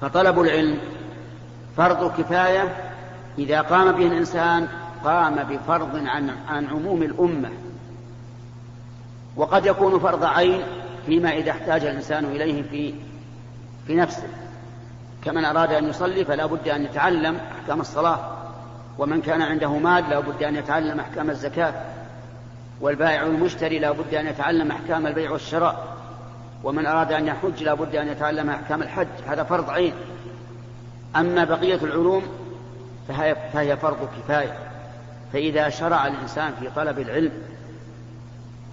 فطلب 0.00 0.40
العلم 0.40 0.78
فرض 1.76 2.20
كفاية 2.20 2.92
إذا 3.38 3.60
قام 3.60 3.92
به 3.92 4.06
الإنسان 4.06 4.68
قام 5.04 5.34
بفرض 5.34 5.96
عن, 6.06 6.30
عن 6.48 6.66
عموم 6.66 7.02
الأمة. 7.02 7.50
وقد 9.36 9.66
يكون 9.66 9.98
فرض 9.98 10.24
عين 10.24 10.62
فيما 11.06 11.30
إذا 11.30 11.50
احتاج 11.50 11.84
الإنسان 11.84 12.24
إليه 12.24 12.62
في 12.62 12.94
في 13.86 13.94
نفسه. 13.94 14.28
كمن 15.24 15.44
أراد 15.44 15.72
أن 15.72 15.88
يصلي 15.88 16.24
فلا 16.24 16.46
بد 16.46 16.68
أن 16.68 16.84
يتعلم 16.84 17.40
أحكام 17.60 17.80
الصلاة. 17.80 18.37
ومن 18.98 19.20
كان 19.20 19.42
عنده 19.42 19.78
مال 19.78 20.10
لا 20.10 20.20
بد 20.20 20.42
أن 20.42 20.56
يتعلم 20.56 21.00
أحكام 21.00 21.30
الزكاة 21.30 21.74
والبائع 22.80 23.22
المشتري 23.22 23.78
لا 23.78 23.90
بد 23.90 24.14
أن 24.14 24.26
يتعلم 24.26 24.70
أحكام 24.70 25.06
البيع 25.06 25.30
والشراء 25.30 25.96
ومن 26.64 26.86
أراد 26.86 27.12
أن 27.12 27.26
يحج 27.26 27.62
لا 27.62 27.74
بد 27.74 27.96
أن 27.96 28.08
يتعلم 28.08 28.50
أحكام 28.50 28.82
الحج 28.82 29.06
هذا 29.26 29.42
فرض 29.42 29.70
عين. 29.70 29.92
أما 31.16 31.44
بقية 31.44 31.78
العلوم 31.82 32.22
فهي, 33.08 33.36
فهي 33.52 33.76
فرض 33.76 34.08
كفاية. 34.18 34.58
فإذا 35.32 35.68
شرع 35.68 36.06
الإنسان 36.06 36.52
في 36.60 36.70
طلب 36.76 36.98
العلم 36.98 37.32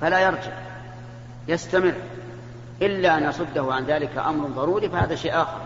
فلا 0.02 0.20
يرجع 0.20 0.52
يستمر. 1.48 1.94
إلا 2.82 3.18
أن 3.18 3.24
يصده 3.24 3.74
عن 3.74 3.84
ذلك 3.84 4.18
أمر 4.18 4.48
ضروري 4.48 4.90
فهذا 4.90 5.16
شيء 5.16 5.42
آخر. 5.42 5.62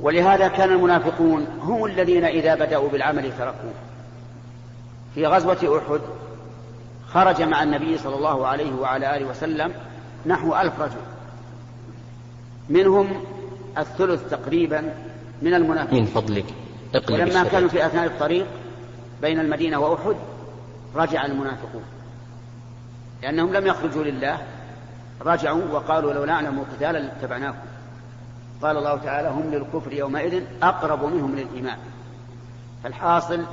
ولهذا 0.00 0.48
كان 0.48 0.72
المنافقون 0.72 1.46
هم 1.62 1.84
الذين 1.84 2.24
إذا 2.24 2.54
بدأوا 2.54 2.88
بالعمل 2.88 3.32
تركوه. 3.38 3.72
في 5.14 5.26
غزوة 5.26 5.78
أحد 5.78 6.00
خرج 7.08 7.42
مع 7.42 7.62
النبي 7.62 7.98
صلى 7.98 8.16
الله 8.16 8.46
عليه 8.46 8.74
وعلى 8.74 9.16
آله 9.16 9.26
وسلم 9.26 9.72
نحو 10.26 10.56
ألف 10.56 10.80
رجل. 10.80 11.00
منهم 12.68 13.24
الثلث 13.78 14.30
تقريبا 14.30 14.94
من 15.42 15.54
المنافقين. 15.54 16.00
من 16.00 16.06
فضلك. 16.06 16.44
ولما 17.10 17.44
كانوا 17.44 17.68
في 17.68 17.86
أثناء 17.86 18.06
الطريق 18.06 18.46
بين 19.22 19.40
المدينة 19.40 19.78
وأحد 19.78 20.16
رجع 20.94 21.26
المنافقون. 21.26 21.82
لأنهم 23.22 23.52
لم 23.52 23.66
يخرجوا 23.66 24.04
لله 24.04 24.38
رجعوا 25.20 25.62
وقالوا 25.72 26.12
لو 26.12 26.24
نعلم 26.24 26.64
قتالا 26.76 26.98
لاتبعناكم. 26.98 27.69
قال 28.62 28.76
الله 28.76 28.96
تعالى 28.96 29.28
هم 29.28 29.50
للكفر 29.50 29.92
يومئذ 29.92 30.44
أقرب 30.62 31.04
منهم 31.04 31.36
للإيمان. 31.36 31.78
فالحاصل 32.84 33.44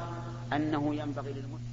أنه 0.54 0.96
ينبغي 0.96 1.34
للمسلم 1.34 1.67